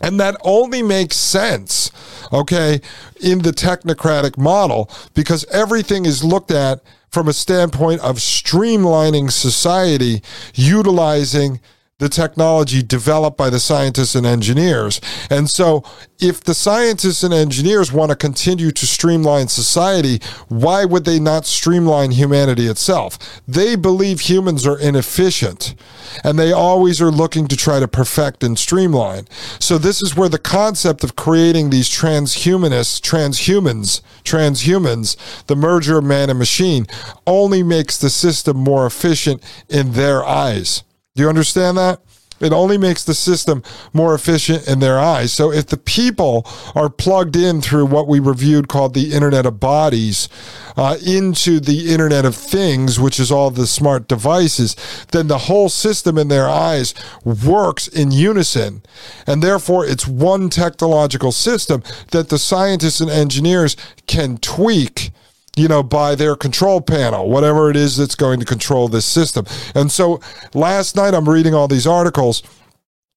And 0.00 0.18
that 0.20 0.36
only 0.42 0.82
makes 0.82 1.16
sense, 1.16 1.90
okay, 2.32 2.80
in 3.20 3.40
the 3.40 3.52
technocratic 3.52 4.36
model 4.36 4.90
because 5.14 5.44
everything 5.46 6.04
is 6.04 6.24
looked 6.24 6.50
at 6.50 6.82
from 7.10 7.28
a 7.28 7.32
standpoint 7.32 8.00
of 8.00 8.16
streamlining 8.16 9.30
society, 9.30 10.22
utilizing 10.54 11.60
the 11.98 12.08
technology 12.08 12.82
developed 12.82 13.38
by 13.38 13.48
the 13.48 13.60
scientists 13.60 14.16
and 14.16 14.26
engineers. 14.26 15.00
And 15.30 15.48
so, 15.48 15.84
if 16.18 16.42
the 16.42 16.54
scientists 16.54 17.22
and 17.22 17.32
engineers 17.32 17.92
want 17.92 18.10
to 18.10 18.16
continue 18.16 18.72
to 18.72 18.86
streamline 18.86 19.46
society, 19.46 20.20
why 20.48 20.84
would 20.84 21.04
they 21.04 21.20
not 21.20 21.46
streamline 21.46 22.10
humanity 22.10 22.66
itself? 22.66 23.40
They 23.46 23.76
believe 23.76 24.20
humans 24.20 24.66
are 24.66 24.78
inefficient 24.78 25.76
and 26.24 26.36
they 26.36 26.50
always 26.50 27.00
are 27.00 27.12
looking 27.12 27.46
to 27.48 27.56
try 27.56 27.78
to 27.78 27.86
perfect 27.86 28.42
and 28.42 28.58
streamline. 28.58 29.28
So, 29.60 29.78
this 29.78 30.02
is 30.02 30.16
where 30.16 30.28
the 30.28 30.38
concept 30.38 31.04
of 31.04 31.14
creating 31.14 31.70
these 31.70 31.88
transhumanists, 31.88 33.00
transhumans, 33.00 34.00
transhumans, 34.24 35.46
the 35.46 35.56
merger 35.56 35.98
of 35.98 36.04
man 36.04 36.28
and 36.28 36.40
machine, 36.40 36.88
only 37.24 37.62
makes 37.62 37.98
the 37.98 38.10
system 38.10 38.56
more 38.56 38.84
efficient 38.84 39.44
in 39.68 39.92
their 39.92 40.24
eyes. 40.24 40.82
Do 41.16 41.22
you 41.22 41.28
understand 41.28 41.76
that? 41.78 42.00
It 42.40 42.52
only 42.52 42.76
makes 42.76 43.04
the 43.04 43.14
system 43.14 43.62
more 43.92 44.16
efficient 44.16 44.66
in 44.66 44.80
their 44.80 44.98
eyes. 44.98 45.32
So 45.32 45.52
if 45.52 45.66
the 45.66 45.76
people 45.76 46.44
are 46.74 46.90
plugged 46.90 47.36
in 47.36 47.60
through 47.60 47.86
what 47.86 48.08
we 48.08 48.18
reviewed 48.18 48.66
called 48.66 48.94
the 48.94 49.12
Internet 49.12 49.46
of 49.46 49.60
Bodies 49.60 50.28
uh, 50.76 50.96
into 51.06 51.60
the 51.60 51.92
Internet 51.92 52.24
of 52.24 52.34
Things, 52.34 52.98
which 52.98 53.20
is 53.20 53.30
all 53.30 53.52
the 53.52 53.68
smart 53.68 54.08
devices, 54.08 54.74
then 55.12 55.28
the 55.28 55.38
whole 55.38 55.68
system 55.68 56.18
in 56.18 56.26
their 56.26 56.48
eyes 56.48 56.94
works 57.24 57.86
in 57.86 58.10
unison. 58.10 58.82
And 59.24 59.40
therefore, 59.40 59.86
it's 59.86 60.08
one 60.08 60.50
technological 60.50 61.30
system 61.30 61.84
that 62.10 62.28
the 62.28 62.40
scientists 62.40 63.00
and 63.00 63.08
engineers 63.08 63.76
can 64.08 64.38
tweak 64.38 65.12
you 65.56 65.68
know, 65.68 65.82
by 65.82 66.14
their 66.14 66.36
control 66.36 66.80
panel, 66.80 67.28
whatever 67.28 67.70
it 67.70 67.76
is 67.76 67.96
that's 67.96 68.14
going 68.14 68.40
to 68.40 68.46
control 68.46 68.88
this 68.88 69.06
system. 69.06 69.46
And 69.74 69.90
so 69.90 70.20
last 70.52 70.96
night 70.96 71.14
I'm 71.14 71.28
reading 71.28 71.54
all 71.54 71.68
these 71.68 71.86
articles 71.86 72.42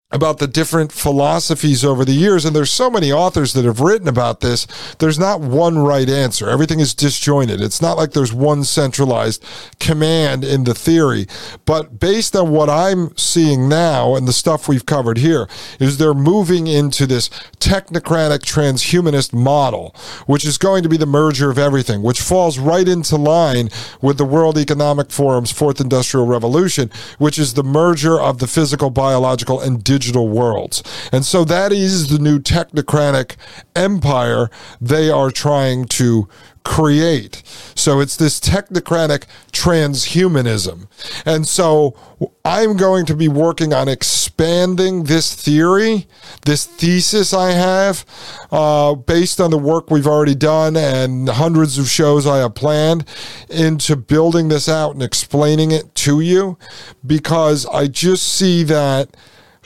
about 0.09 0.37
the 0.37 0.47
different 0.47 0.89
philosophies 0.89 1.83
over 1.83 2.05
the 2.05 2.13
years. 2.13 2.45
And 2.45 2.55
there's 2.55 2.71
so 2.71 2.89
many 2.89 3.11
authors 3.11 3.51
that 3.51 3.65
have 3.65 3.81
written 3.81 4.07
about 4.07 4.39
this. 4.39 4.65
There's 4.99 5.19
not 5.19 5.41
one 5.41 5.79
right 5.79 6.07
answer. 6.07 6.49
Everything 6.49 6.79
is 6.79 6.93
disjointed. 6.93 7.59
It's 7.59 7.81
not 7.81 7.97
like 7.97 8.13
there's 8.13 8.31
one 8.31 8.63
centralized 8.63 9.43
command 9.81 10.45
in 10.45 10.63
the 10.63 10.73
theory. 10.73 11.27
But 11.65 11.99
based 11.99 12.37
on 12.37 12.51
what 12.51 12.69
I'm 12.69 13.17
seeing 13.17 13.67
now 13.67 14.15
and 14.15 14.25
the 14.25 14.33
stuff 14.33 14.69
we've 14.69 14.85
covered 14.85 15.17
here, 15.17 15.49
is 15.77 15.97
they're 15.97 16.13
moving 16.13 16.67
into 16.67 17.05
this 17.05 17.27
technocratic 17.59 18.39
transhumanist 18.39 19.33
model, 19.33 19.93
which 20.25 20.45
is 20.45 20.57
going 20.57 20.83
to 20.83 20.89
be 20.89 20.97
the 20.97 21.05
merger 21.05 21.51
of 21.51 21.57
everything, 21.57 22.01
which 22.01 22.21
falls 22.21 22.57
right 22.57 22.87
into 22.87 23.17
line 23.17 23.67
with 24.01 24.17
the 24.17 24.23
World 24.23 24.57
Economic 24.57 25.11
Forum's 25.11 25.51
fourth 25.51 25.81
industrial 25.81 26.25
revolution, 26.25 26.89
which 27.17 27.37
is 27.37 27.55
the 27.55 27.63
merger 27.63 28.17
of 28.17 28.37
the 28.37 28.47
physical, 28.47 28.89
biological, 28.89 29.59
and 29.59 29.83
digital 29.83 29.96
digital 29.97 30.27
worlds. 30.27 30.83
And 31.11 31.25
so 31.25 31.43
that 31.45 31.71
is 31.71 32.09
the 32.09 32.19
new 32.19 32.37
technocratic 32.39 33.35
empire 33.75 34.49
they 34.79 35.09
are 35.09 35.31
trying 35.31 35.85
to 35.85 36.27
create. 36.63 37.41
So 37.75 38.01
it's 38.01 38.17
this 38.17 38.41
technocratic 38.41 39.23
transhumanism. 39.53 40.87
And 41.25 41.47
so 41.47 41.95
I'm 42.43 42.75
going 42.75 43.05
to 43.05 43.15
be 43.15 43.29
working 43.29 43.73
on 43.73 43.87
expanding 43.87 45.05
this 45.05 45.33
theory, 45.33 46.07
this 46.45 46.65
thesis 46.65 47.33
I 47.33 47.51
have, 47.51 48.05
uh, 48.51 48.95
based 48.95 49.39
on 49.39 49.49
the 49.49 49.57
work 49.57 49.89
we've 49.89 50.05
already 50.05 50.35
done 50.35 50.75
and 50.75 51.29
hundreds 51.29 51.77
of 51.77 51.89
shows 51.89 52.27
I 52.27 52.39
have 52.39 52.53
planned, 52.53 53.05
into 53.49 53.95
building 53.95 54.49
this 54.49 54.67
out 54.67 54.93
and 54.93 55.01
explaining 55.01 55.71
it 55.71 55.95
to 55.95 56.19
you 56.19 56.57
because 57.05 57.65
I 57.65 57.87
just 57.87 58.23
see 58.23 58.63
that 58.63 59.15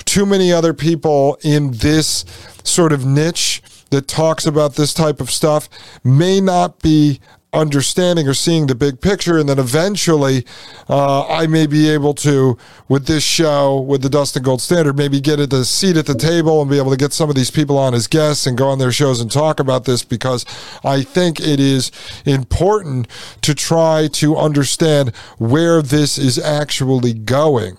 too 0.06 0.26
many 0.26 0.52
other 0.52 0.74
people 0.74 1.38
in 1.42 1.72
this 1.72 2.26
sort 2.64 2.92
of 2.92 3.06
niche 3.06 3.62
that 3.90 4.08
talks 4.08 4.46
about 4.46 4.76
this 4.76 4.94
type 4.94 5.20
of 5.22 5.30
stuff 5.30 5.70
may 6.04 6.40
not 6.40 6.80
be 6.80 7.20
understanding 7.54 8.28
or 8.28 8.34
seeing 8.34 8.68
the 8.68 8.76
big 8.76 9.02
picture. 9.02 9.38
And 9.38 9.50
then 9.50 9.60
eventually, 9.60 10.46
uh, 10.90 11.28
I 11.28 11.48
may 11.48 11.68
be 11.68 11.90
able 11.90 12.14
to, 12.16 12.58
with 12.88 13.08
this 13.08 13.24
show, 13.24 13.80
with 13.80 14.02
the 14.02 14.10
Dustin 14.10 14.44
Gold 14.44 14.62
Standard, 14.62 14.98
maybe 14.98 15.20
get 15.20 15.40
a 15.40 15.48
the 15.48 15.66
seat 15.66 15.98
at 15.98 16.06
the 16.06 16.16
table 16.16 16.62
and 16.62 16.70
be 16.70 16.78
able 16.78 16.92
to 16.92 16.98
get 16.98 17.12
some 17.12 17.30
of 17.30 17.36
these 17.36 17.52
people 17.52 17.78
on 17.78 17.94
as 17.94 18.08
guests 18.08 18.48
and 18.48 18.58
go 18.58 18.70
on 18.70 18.80
their 18.80 18.92
shows 18.92 19.20
and 19.20 19.30
talk 19.30 19.60
about 19.60 19.86
this 19.86 20.04
because 20.04 20.46
I 20.84 21.04
think 21.04 21.40
it 21.40 21.60
is 21.60 21.92
important 22.26 23.08
to 23.42 23.54
try 23.54 24.08
to 24.14 24.38
understand 24.38 25.16
where 25.38 25.82
this 25.82 26.18
is 26.18 26.40
actually 26.40 27.14
going. 27.14 27.78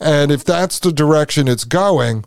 And 0.00 0.30
if 0.30 0.44
that's 0.44 0.78
the 0.78 0.92
direction 0.92 1.48
it's 1.48 1.64
going, 1.64 2.24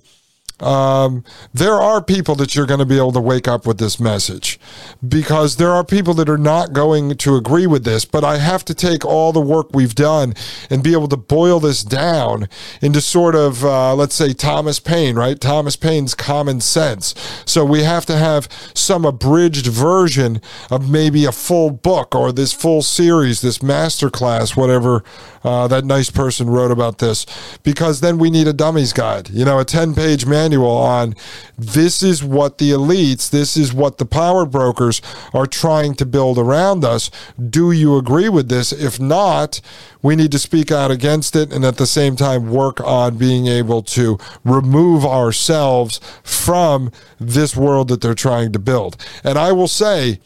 um, 0.60 1.24
there 1.54 1.76
are 1.76 2.04
people 2.04 2.36
that 2.36 2.56
you're 2.56 2.66
going 2.66 2.80
to 2.80 2.86
be 2.86 2.98
able 2.98 3.12
to 3.12 3.22
wake 3.22 3.48
up 3.48 3.68
with 3.68 3.78
this 3.78 4.00
message 4.00 4.60
because 5.08 5.58
there 5.58 5.72
are 5.72 5.84
people 5.84 6.14
that 6.16 6.30
are 6.30 6.38
not 6.38 6.74
going 6.74 7.16
to 7.18 7.36
agree 7.36 7.68
with 7.68 7.84
this. 7.84 8.06
But 8.06 8.24
I 8.24 8.38
have 8.38 8.66
to 8.66 8.74
take 8.74 9.06
all 9.06 9.32
the 9.32 9.42
work 9.42 9.68
we've 9.74 9.96
done 9.96 10.34
and 10.70 10.84
be 10.84 10.94
able 10.94 11.08
to 11.10 11.18
boil 11.18 11.60
this 11.60 11.84
down 11.84 12.48
into 12.82 13.02
sort 13.02 13.36
of, 13.36 13.64
uh, 13.64 13.94
let's 13.96 14.16
say, 14.16 14.34
Thomas 14.34 14.80
Paine, 14.80 15.16
right? 15.16 15.40
Thomas 15.40 15.76
Paine's 15.76 16.16
common 16.16 16.62
sense. 16.62 17.14
So 17.46 17.64
we 17.64 17.84
have 17.84 18.06
to 18.08 18.18
have 18.18 18.48
some 18.74 19.06
abridged 19.06 19.68
version 19.68 20.42
of 20.72 20.90
maybe 20.90 21.26
a 21.26 21.32
full 21.32 21.70
book 21.70 22.16
or 22.16 22.32
this 22.32 22.54
full 22.54 22.82
series, 22.82 23.42
this 23.42 23.60
masterclass, 23.60 24.58
whatever 24.58 25.04
uh, 25.48 25.68
that 25.68 25.86
nice 25.86 26.10
person 26.10 26.50
wrote 26.50 26.72
about 26.72 26.98
this, 26.98 27.26
because 27.64 28.02
then 28.02 28.18
we 28.18 28.30
need 28.30 28.48
a 28.48 28.54
dummies 28.54 28.92
guide, 28.92 29.30
you 29.30 29.46
know, 29.46 29.60
a 29.60 29.66
10 29.66 29.96
page 29.96 30.26
manual 30.26 30.76
on 30.78 31.16
this 31.58 32.04
is 32.04 32.24
what 32.24 32.58
the 32.58 32.72
elites, 32.72 33.30
this 33.30 33.56
is 33.56 33.74
what 33.74 33.98
the 33.98 34.06
power 34.06 34.46
brokers 34.46 35.02
are 35.34 35.48
trying 35.48 35.96
to 35.96 36.06
build 36.06 36.38
around 36.38 36.84
us. 36.84 37.10
Do 37.50 37.72
you 37.72 37.98
agree 37.98 38.28
with 38.28 38.50
this? 38.50 38.74
If 38.74 39.00
not, 39.00 39.62
we 40.02 40.16
need 40.16 40.32
to 40.34 40.40
speak 40.40 40.72
out 40.72 40.92
against 40.92 41.36
it 41.36 41.54
and 41.54 41.64
at 41.64 41.78
the 41.78 41.88
same 41.88 42.16
time 42.18 42.52
work 42.52 42.82
on 42.82 43.18
being 43.18 43.48
able 43.48 43.82
to 43.84 44.18
remove 44.44 45.06
ourselves 45.06 46.02
from 46.24 46.92
this 47.20 47.56
world 47.56 47.88
that 47.88 48.02
they're 48.02 48.14
trying 48.14 48.52
to 48.52 48.60
build. 48.60 48.98
And 49.24 49.38
I 49.38 49.54
will 49.54 49.68
say, 49.68 50.20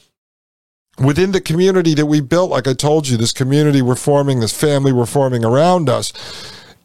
within 1.06 1.32
the 1.32 1.42
community 1.42 1.94
that 1.96 2.06
we 2.06 2.22
built, 2.22 2.52
like 2.52 2.68
I 2.68 2.74
told 2.74 3.08
you, 3.08 3.18
this 3.18 3.32
community 3.32 3.82
we're 3.82 3.96
forming, 3.96 4.40
this 4.40 4.58
family 4.58 4.92
we're 4.92 5.06
forming 5.06 5.44
around 5.44 5.90
us, 5.90 6.14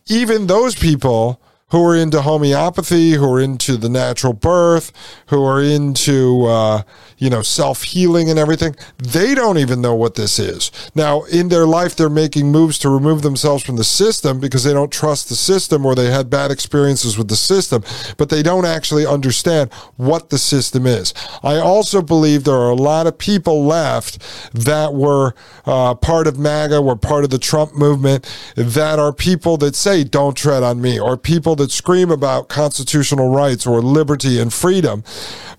even 0.09 0.47
those 0.47 0.75
people 0.75 1.41
who 1.71 1.85
are 1.85 1.97
into 1.97 2.23
homeopathy, 2.23 3.13
who 3.13 3.29
are 3.29 3.41
into 3.41 3.77
the 3.77 3.89
natural 3.89 4.33
birth, 4.33 4.93
who 5.27 5.45
are 5.45 5.61
into, 5.61 6.45
uh, 6.47 6.83
you 7.19 7.29
know, 7.29 7.43
self 7.43 7.83
healing 7.83 8.31
and 8.31 8.39
everything, 8.39 8.77
they 8.99 9.35
don't 9.35 9.59
even 9.59 9.81
know 9.81 9.95
what 9.95 10.15
this 10.15 10.39
is. 10.39 10.71
Now, 10.95 11.23
in 11.25 11.49
their 11.49 11.67
life, 11.67 11.97
they're 11.97 12.09
making 12.09 12.53
moves 12.53 12.79
to 12.81 12.89
remove 12.89 13.23
themselves 13.23 13.65
from 13.65 13.75
the 13.75 13.85
system 13.85 14.39
because 14.39 14.63
they 14.63 14.73
don't 14.73 14.93
trust 14.93 15.29
the 15.29 15.35
system 15.35 15.85
or 15.85 15.97
they 15.97 16.09
had 16.09 16.31
bad 16.31 16.53
experiences 16.53 17.19
with 17.19 17.27
the 17.27 17.37
system, 17.37 17.83
but 18.17 18.29
they 18.29 18.45
don't 18.45 18.65
actually 18.65 19.05
understand 19.05 19.73
what 19.97 20.31
the 20.31 20.39
system 20.39 20.87
is. 20.87 21.15
I 21.43 21.57
also 21.57 22.01
believe 22.01 22.45
there 22.45 22.55
are 22.55 22.71
a 22.71 22.75
lot 22.75 23.09
of 23.09 23.19
people 23.19 23.65
left 23.65 24.23
that 24.55 24.95
were 24.95 25.35
uh, 25.65 25.97
part 25.97 26.29
of 26.29 26.39
MAGA, 26.39 26.81
were 26.81 26.95
part 26.95 27.25
of 27.25 27.31
the 27.31 27.39
Trump 27.39 27.75
movement, 27.75 28.25
that 28.55 29.01
are 29.01 29.13
people 29.13 29.57
that 29.57 29.75
say, 29.75 30.05
don't 30.05 30.37
tread 30.37 30.63
on 30.63 30.81
me, 30.81 31.01
or 31.01 31.17
people 31.17 31.56
that 31.57 31.71
scream 31.71 32.11
about 32.11 32.49
constitutional 32.49 33.31
rights 33.31 33.67
or 33.67 33.81
liberty 33.81 34.41
and 34.41 34.53
freedom, 34.53 35.03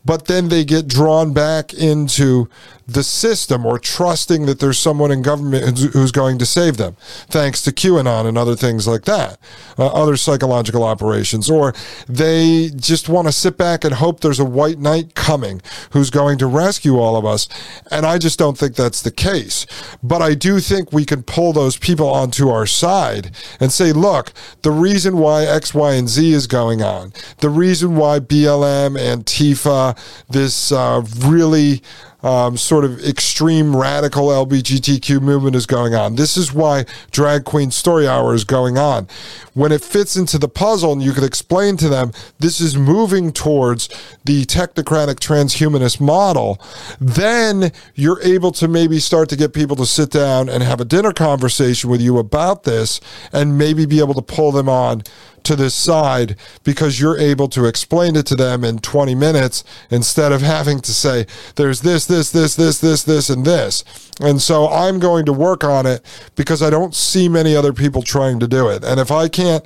but 0.06 0.26
then 0.26 0.50
they 0.50 0.64
get 0.64 0.88
drawn 0.88 1.34
back 1.34 1.74
into 1.74 2.50
the 2.88 3.04
system 3.04 3.66
or 3.66 3.78
trusting 3.78 4.46
that 4.46 4.60
there's 4.60 4.80
someone 4.80 5.12
in 5.12 5.22
government 5.22 5.78
who's 5.78 6.12
going 6.12 6.38
to 6.38 6.46
save 6.46 6.78
them, 6.78 6.96
thanks 7.28 7.62
to 7.64 7.72
QAnon 7.72 8.26
and 8.26 8.38
other 8.38 8.56
things 8.56 8.88
like 8.88 9.04
that, 9.04 9.38
uh, 9.78 9.88
other 9.88 10.16
psychological 10.16 10.84
operations. 10.84 11.50
Or 11.50 11.74
they 12.08 12.70
just 12.74 13.10
want 13.10 13.28
to 13.28 13.34
sit 13.34 13.58
back 13.58 13.84
and 13.84 13.96
hope 13.96 14.22
there's 14.22 14.40
a 14.40 14.46
white 14.46 14.80
knight 14.80 15.16
coming 15.16 15.62
who's 15.92 16.10
going 16.10 16.38
to 16.38 16.48
rescue 16.48 16.98
all 16.98 17.18
of 17.18 17.26
us. 17.26 17.50
And 17.92 18.06
I 18.06 18.18
just 18.18 18.40
don't 18.40 18.58
think 18.58 18.76
that's 18.76 19.02
the 19.02 19.12
case. 19.12 19.66
But 20.02 20.22
I 20.22 20.34
do 20.34 20.60
think 20.62 20.94
we 20.94 21.04
can 21.04 21.24
pull 21.24 21.52
those 21.52 21.78
people 21.78 22.08
onto 22.08 22.48
our 22.50 22.66
side 22.66 23.32
and 23.60 23.72
say, 23.72 23.92
look, 23.92 24.32
the 24.62 24.72
reason 24.72 25.18
why 25.18 25.44
X, 25.44 25.74
Y, 25.74 25.94
and 25.94 26.08
Z 26.08 26.32
is 26.32 26.48
going 26.48 26.82
on, 26.82 27.12
the 27.40 27.50
reason 27.50 27.98
why 27.98 28.20
BLM, 28.20 28.98
Antifa, 28.98 29.98
this 30.30 30.72
uh, 30.72 31.06
really 31.26 31.82
um, 32.28 32.58
sort 32.58 32.84
of 32.84 33.00
extreme 33.06 33.74
radical 33.74 34.28
LGBTQ 34.28 35.22
movement 35.22 35.56
is 35.56 35.66
going 35.66 35.96
on. 35.96 36.16
This 36.16 36.36
is 36.36 36.52
why 36.52 36.84
Drag 37.10 37.46
Queen 37.46 37.72
Story 37.72 38.06
Hour 38.06 38.34
is 38.34 38.44
going 38.44 38.78
on. 38.78 39.08
When 39.54 39.72
it 39.72 39.82
fits 39.82 40.18
into 40.18 40.38
the 40.38 40.50
puzzle 40.50 40.92
and 40.92 41.02
you 41.02 41.14
can 41.14 41.24
explain 41.24 41.78
to 41.78 41.88
them 41.88 42.12
this 42.40 42.60
is 42.60 42.76
moving 42.76 43.32
towards 43.32 43.88
the 44.26 44.44
technocratic 44.46 45.16
transhumanist 45.16 46.02
model, 46.02 46.62
then 47.00 47.72
you're 47.96 48.22
able 48.22 48.52
to 48.52 48.68
maybe 48.68 49.00
start 49.00 49.30
to 49.30 49.38
get 49.38 49.54
people 49.54 49.78
to 49.78 49.86
sit 49.86 50.12
down 50.12 50.50
and 50.50 50.64
have 50.64 50.82
a 50.82 50.86
dinner 50.86 51.14
conversation 51.14 51.90
with 51.90 52.02
you 52.02 52.18
about 52.18 52.64
this 52.64 53.00
and 53.32 53.58
maybe 53.58 53.86
be 53.86 54.00
able 54.00 54.14
to 54.14 54.22
pull 54.22 54.52
them 54.52 54.68
on 54.68 55.02
to 55.48 55.56
this 55.56 55.74
side 55.74 56.36
because 56.64 57.00
you're 57.00 57.18
able 57.18 57.48
to 57.48 57.66
explain 57.66 58.18
it 58.18 58.26
to 58.28 58.36
them 58.36 58.66
in 58.66 58.80
20 58.80 59.16
minutes 59.16 59.64
instead 59.90 60.34
of 60.34 60.42
having 60.42 60.80
to 60.82 60.94
say, 60.94 61.26
there's 61.56 61.82
this, 61.82 62.06
this, 62.06 62.32
this, 62.32 62.56
this, 62.56 62.82
this, 62.82 63.04
this, 63.04 63.30
and 63.30 63.46
this. 63.46 63.84
And 64.20 64.42
so 64.42 64.68
I'm 64.68 65.00
going 65.00 65.26
to 65.26 65.34
work 65.34 65.64
on 65.64 65.86
it 65.86 66.04
because 66.36 66.62
I 66.62 66.70
don't 66.70 66.94
see 66.94 67.30
many 67.30 67.56
other 67.56 67.72
people 67.72 68.02
trying 68.02 68.42
to 68.42 68.48
do 68.48 68.68
it. 68.68 68.84
And 68.84 69.00
if 69.00 69.10
I 69.10 69.30
can't 69.30 69.66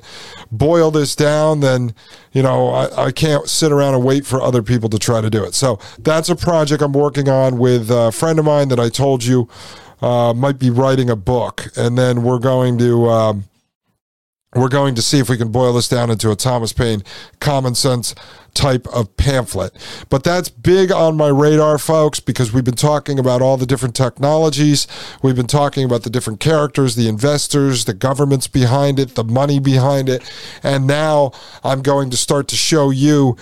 boil 0.52 0.92
this 0.92 1.16
down, 1.16 1.60
then, 1.60 1.94
you 2.32 2.42
know, 2.42 2.68
I, 2.68 3.06
I 3.06 3.12
can't 3.12 3.48
sit 3.48 3.72
around 3.72 3.94
and 3.94 4.04
wait 4.04 4.24
for 4.24 4.40
other 4.40 4.62
people 4.62 4.88
to 4.90 4.98
try 5.00 5.20
to 5.20 5.30
do 5.30 5.42
it. 5.44 5.54
So 5.54 5.80
that's 5.98 6.28
a 6.28 6.36
project 6.36 6.80
I'm 6.80 6.92
working 6.92 7.28
on 7.28 7.58
with 7.58 7.90
a 7.90 8.12
friend 8.12 8.38
of 8.38 8.44
mine 8.44 8.68
that 8.68 8.78
I 8.78 8.88
told 8.88 9.24
you 9.24 9.48
uh, 10.00 10.32
might 10.32 10.60
be 10.60 10.70
writing 10.70 11.10
a 11.10 11.16
book. 11.16 11.66
And 11.76 11.98
then 11.98 12.22
we're 12.22 12.38
going 12.38 12.78
to. 12.78 13.08
Um, 13.08 13.44
we're 14.54 14.68
going 14.68 14.94
to 14.94 15.02
see 15.02 15.18
if 15.18 15.28
we 15.28 15.36
can 15.36 15.50
boil 15.50 15.72
this 15.72 15.88
down 15.88 16.10
into 16.10 16.30
a 16.30 16.36
Thomas 16.36 16.72
Paine 16.72 17.02
common 17.40 17.74
sense 17.74 18.14
type 18.54 18.86
of 18.88 19.16
pamphlet. 19.16 19.72
But 20.10 20.24
that's 20.24 20.50
big 20.50 20.92
on 20.92 21.16
my 21.16 21.28
radar, 21.28 21.78
folks, 21.78 22.20
because 22.20 22.52
we've 22.52 22.64
been 22.64 22.74
talking 22.74 23.18
about 23.18 23.40
all 23.40 23.56
the 23.56 23.64
different 23.64 23.94
technologies. 23.94 24.86
We've 25.22 25.36
been 25.36 25.46
talking 25.46 25.84
about 25.84 26.02
the 26.02 26.10
different 26.10 26.40
characters, 26.40 26.94
the 26.94 27.08
investors, 27.08 27.86
the 27.86 27.94
governments 27.94 28.48
behind 28.48 28.98
it, 28.98 29.14
the 29.14 29.24
money 29.24 29.58
behind 29.58 30.10
it. 30.10 30.22
And 30.62 30.86
now 30.86 31.32
I'm 31.64 31.80
going 31.80 32.10
to 32.10 32.16
start 32.16 32.48
to 32.48 32.56
show 32.56 32.90
you 32.90 33.36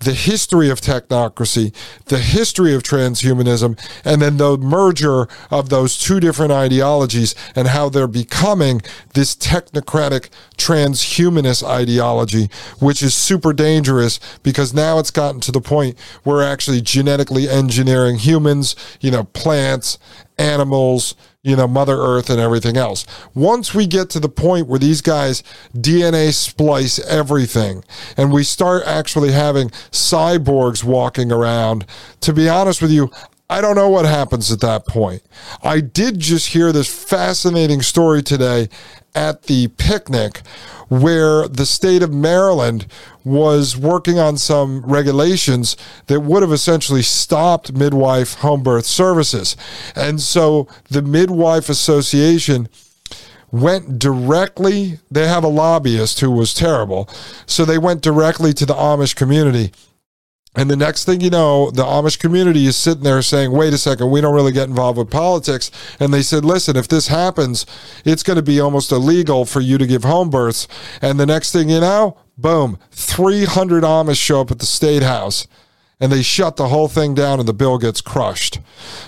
the 0.00 0.12
history 0.12 0.70
of 0.70 0.80
technocracy, 0.80 1.74
the 2.06 2.18
history 2.18 2.74
of 2.74 2.82
transhumanism, 2.82 3.78
and 4.04 4.20
then 4.20 4.36
the 4.36 4.56
merger 4.58 5.26
of 5.50 5.68
those 5.68 5.98
two 5.98 6.20
different 6.20 6.52
ideologies 6.52 7.34
and 7.54 7.68
how 7.68 7.88
they're 7.88 8.06
becoming 8.06 8.82
this 9.14 9.34
technocratic 9.34 10.28
transhumanist 10.58 11.66
ideology, 11.66 12.50
which 12.78 13.02
is 13.02 13.14
super 13.14 13.52
dangerous 13.52 14.20
because 14.42 14.74
now 14.74 14.98
it's 14.98 15.10
gotten 15.10 15.40
to 15.40 15.52
the 15.52 15.60
point 15.60 15.98
where 16.24 16.42
actually 16.42 16.80
genetically 16.80 17.48
engineering 17.48 18.16
humans, 18.16 18.76
you 19.00 19.10
know, 19.10 19.24
plants, 19.24 19.98
animals, 20.38 21.14
you 21.42 21.56
know, 21.56 21.66
Mother 21.66 21.96
Earth 21.96 22.30
and 22.30 22.40
everything 22.40 22.76
else. 22.76 23.06
Once 23.34 23.74
we 23.74 23.86
get 23.86 24.10
to 24.10 24.20
the 24.20 24.28
point 24.28 24.66
where 24.66 24.78
these 24.78 25.00
guys 25.00 25.42
DNA 25.74 26.32
splice 26.32 26.98
everything 27.06 27.84
and 28.16 28.32
we 28.32 28.44
start 28.44 28.82
actually 28.86 29.32
having 29.32 29.70
cyborgs 29.90 30.84
walking 30.84 31.32
around, 31.32 31.86
to 32.20 32.32
be 32.32 32.48
honest 32.48 32.82
with 32.82 32.90
you, 32.90 33.10
I 33.48 33.60
don't 33.60 33.76
know 33.76 33.88
what 33.88 34.06
happens 34.06 34.50
at 34.50 34.60
that 34.60 34.86
point. 34.86 35.22
I 35.62 35.80
did 35.80 36.18
just 36.18 36.48
hear 36.48 36.72
this 36.72 36.88
fascinating 36.88 37.80
story 37.80 38.22
today 38.22 38.68
at 39.14 39.44
the 39.44 39.68
picnic 39.68 40.38
where 40.88 41.46
the 41.46 41.66
state 41.66 42.02
of 42.02 42.12
Maryland 42.12 42.86
was 43.24 43.76
working 43.76 44.18
on 44.18 44.36
some 44.36 44.82
regulations 44.82 45.76
that 46.06 46.20
would 46.20 46.42
have 46.42 46.52
essentially 46.52 47.02
stopped 47.02 47.72
midwife 47.72 48.34
home 48.34 48.62
birth 48.62 48.86
services. 48.86 49.56
And 49.94 50.20
so 50.20 50.68
the 50.90 51.02
Midwife 51.02 51.68
Association 51.68 52.68
went 53.52 53.98
directly, 53.98 54.98
they 55.10 55.28
have 55.28 55.44
a 55.44 55.48
lobbyist 55.48 56.20
who 56.20 56.30
was 56.30 56.52
terrible. 56.52 57.08
So 57.46 57.64
they 57.64 57.78
went 57.78 58.02
directly 58.02 58.52
to 58.54 58.66
the 58.66 58.74
Amish 58.74 59.14
community 59.14 59.72
and 60.56 60.70
the 60.70 60.76
next 60.76 61.04
thing 61.04 61.20
you 61.20 61.30
know, 61.30 61.70
the 61.70 61.84
Amish 61.84 62.18
community 62.18 62.66
is 62.66 62.76
sitting 62.76 63.04
there 63.04 63.22
saying, 63.22 63.52
wait 63.52 63.74
a 63.74 63.78
second, 63.78 64.10
we 64.10 64.20
don't 64.20 64.34
really 64.34 64.52
get 64.52 64.68
involved 64.68 64.98
with 64.98 65.10
politics. 65.10 65.70
And 66.00 66.12
they 66.12 66.22
said, 66.22 66.44
listen, 66.44 66.76
if 66.76 66.88
this 66.88 67.08
happens, 67.08 67.66
it's 68.04 68.22
going 68.22 68.36
to 68.36 68.42
be 68.42 68.58
almost 68.60 68.90
illegal 68.90 69.44
for 69.44 69.60
you 69.60 69.78
to 69.78 69.86
give 69.86 70.04
home 70.04 70.30
births. 70.30 70.66
And 71.02 71.20
the 71.20 71.26
next 71.26 71.52
thing 71.52 71.68
you 71.68 71.80
know, 71.80 72.16
boom, 72.38 72.78
300 72.92 73.84
Amish 73.84 74.20
show 74.20 74.40
up 74.40 74.50
at 74.50 74.58
the 74.58 74.66
state 74.66 75.02
house 75.02 75.46
and 75.98 76.12
they 76.12 76.22
shut 76.22 76.56
the 76.56 76.68
whole 76.68 76.88
thing 76.88 77.14
down 77.14 77.38
and 77.40 77.48
the 77.48 77.54
bill 77.54 77.78
gets 77.78 78.02
crushed. 78.02 78.60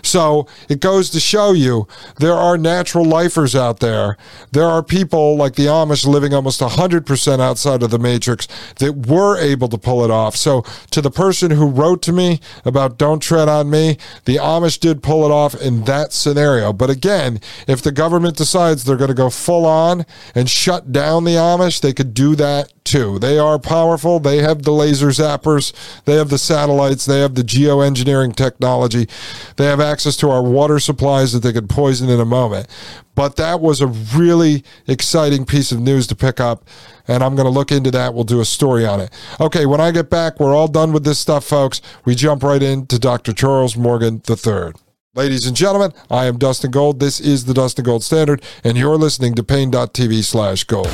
So 0.02 0.46
it 0.70 0.80
goes 0.80 1.10
to 1.10 1.20
show 1.20 1.52
you 1.52 1.86
there 2.18 2.32
are 2.32 2.56
natural 2.56 3.04
lifers 3.04 3.54
out 3.54 3.80
there. 3.80 4.16
There 4.52 4.64
are 4.64 4.82
people 4.82 5.36
like 5.36 5.54
the 5.54 5.66
Amish 5.66 6.06
living 6.06 6.32
almost 6.32 6.60
100% 6.60 7.40
outside 7.40 7.82
of 7.82 7.90
the 7.90 7.98
matrix 7.98 8.48
that 8.76 9.06
were 9.06 9.38
able 9.38 9.68
to 9.68 9.76
pull 9.76 10.02
it 10.02 10.10
off. 10.10 10.34
So 10.34 10.62
to 10.90 11.02
the 11.02 11.10
person 11.10 11.50
who 11.50 11.66
wrote 11.66 12.00
to 12.02 12.12
me 12.12 12.40
about 12.64 12.98
don't 12.98 13.20
tread 13.20 13.48
on 13.48 13.68
me, 13.68 13.98
the 14.24 14.36
Amish 14.36 14.80
did 14.80 15.02
pull 15.02 15.26
it 15.26 15.30
off 15.30 15.54
in 15.60 15.84
that 15.84 16.14
scenario. 16.14 16.72
But 16.72 16.88
again, 16.88 17.40
if 17.66 17.82
the 17.82 17.92
government 17.92 18.38
decides 18.38 18.84
they're 18.84 18.96
going 18.96 19.08
to 19.08 19.14
go 19.14 19.28
full 19.28 19.66
on 19.66 20.06
and 20.34 20.48
shut 20.48 20.90
down 20.90 21.24
the 21.24 21.32
Amish, 21.32 21.82
they 21.82 21.92
could 21.92 22.14
do 22.14 22.34
that 22.36 22.72
too. 22.88 23.18
They 23.18 23.38
are 23.38 23.58
powerful. 23.58 24.18
They 24.18 24.38
have 24.38 24.62
the 24.62 24.72
laser 24.72 25.08
zappers. 25.08 25.72
They 26.04 26.16
have 26.16 26.30
the 26.30 26.38
satellites. 26.78 27.06
They 27.06 27.20
have 27.20 27.34
the 27.34 27.42
geoengineering 27.42 28.36
technology. 28.36 29.08
They 29.56 29.66
have 29.66 29.80
access 29.80 30.16
to 30.18 30.30
our 30.30 30.42
water 30.42 30.78
supplies 30.78 31.32
that 31.32 31.40
they 31.40 31.52
could 31.52 31.68
poison 31.68 32.08
in 32.08 32.20
a 32.20 32.24
moment. 32.24 32.68
But 33.14 33.36
that 33.36 33.60
was 33.60 33.80
a 33.80 33.88
really 33.88 34.62
exciting 34.86 35.44
piece 35.44 35.72
of 35.72 35.80
news 35.80 36.06
to 36.08 36.14
pick 36.14 36.38
up. 36.40 36.68
And 37.08 37.24
I'm 37.24 37.34
going 37.34 37.46
to 37.46 37.50
look 37.50 37.72
into 37.72 37.90
that. 37.90 38.14
We'll 38.14 38.24
do 38.24 38.40
a 38.40 38.44
story 38.44 38.86
on 38.86 39.00
it. 39.00 39.10
Okay, 39.40 39.66
when 39.66 39.80
I 39.80 39.90
get 39.90 40.08
back, 40.08 40.38
we're 40.38 40.54
all 40.54 40.68
done 40.68 40.92
with 40.92 41.04
this 41.04 41.18
stuff, 41.18 41.44
folks. 41.44 41.80
We 42.04 42.14
jump 42.14 42.42
right 42.42 42.62
into 42.62 42.98
Dr. 42.98 43.32
Charles 43.32 43.76
Morgan 43.76 44.22
III. 44.28 44.72
Ladies 45.14 45.46
and 45.46 45.56
gentlemen, 45.56 45.92
I 46.10 46.26
am 46.26 46.38
Dustin 46.38 46.70
Gold. 46.70 47.00
This 47.00 47.18
is 47.18 47.46
the 47.46 47.54
Dustin 47.54 47.84
Gold 47.84 48.04
Standard, 48.04 48.40
and 48.62 48.76
you're 48.76 48.96
listening 48.96 49.34
to 49.34 49.42
Paine.tv 49.42 50.22
slash 50.22 50.62
gold. 50.62 50.92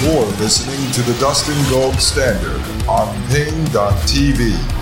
You're 0.00 0.24
listening 0.40 0.90
to 0.92 1.02
the 1.02 1.18
Dustin 1.20 1.58
Gold 1.70 1.96
Standard 1.96 2.62
on 2.88 3.14
Paine.tv. 3.28 4.81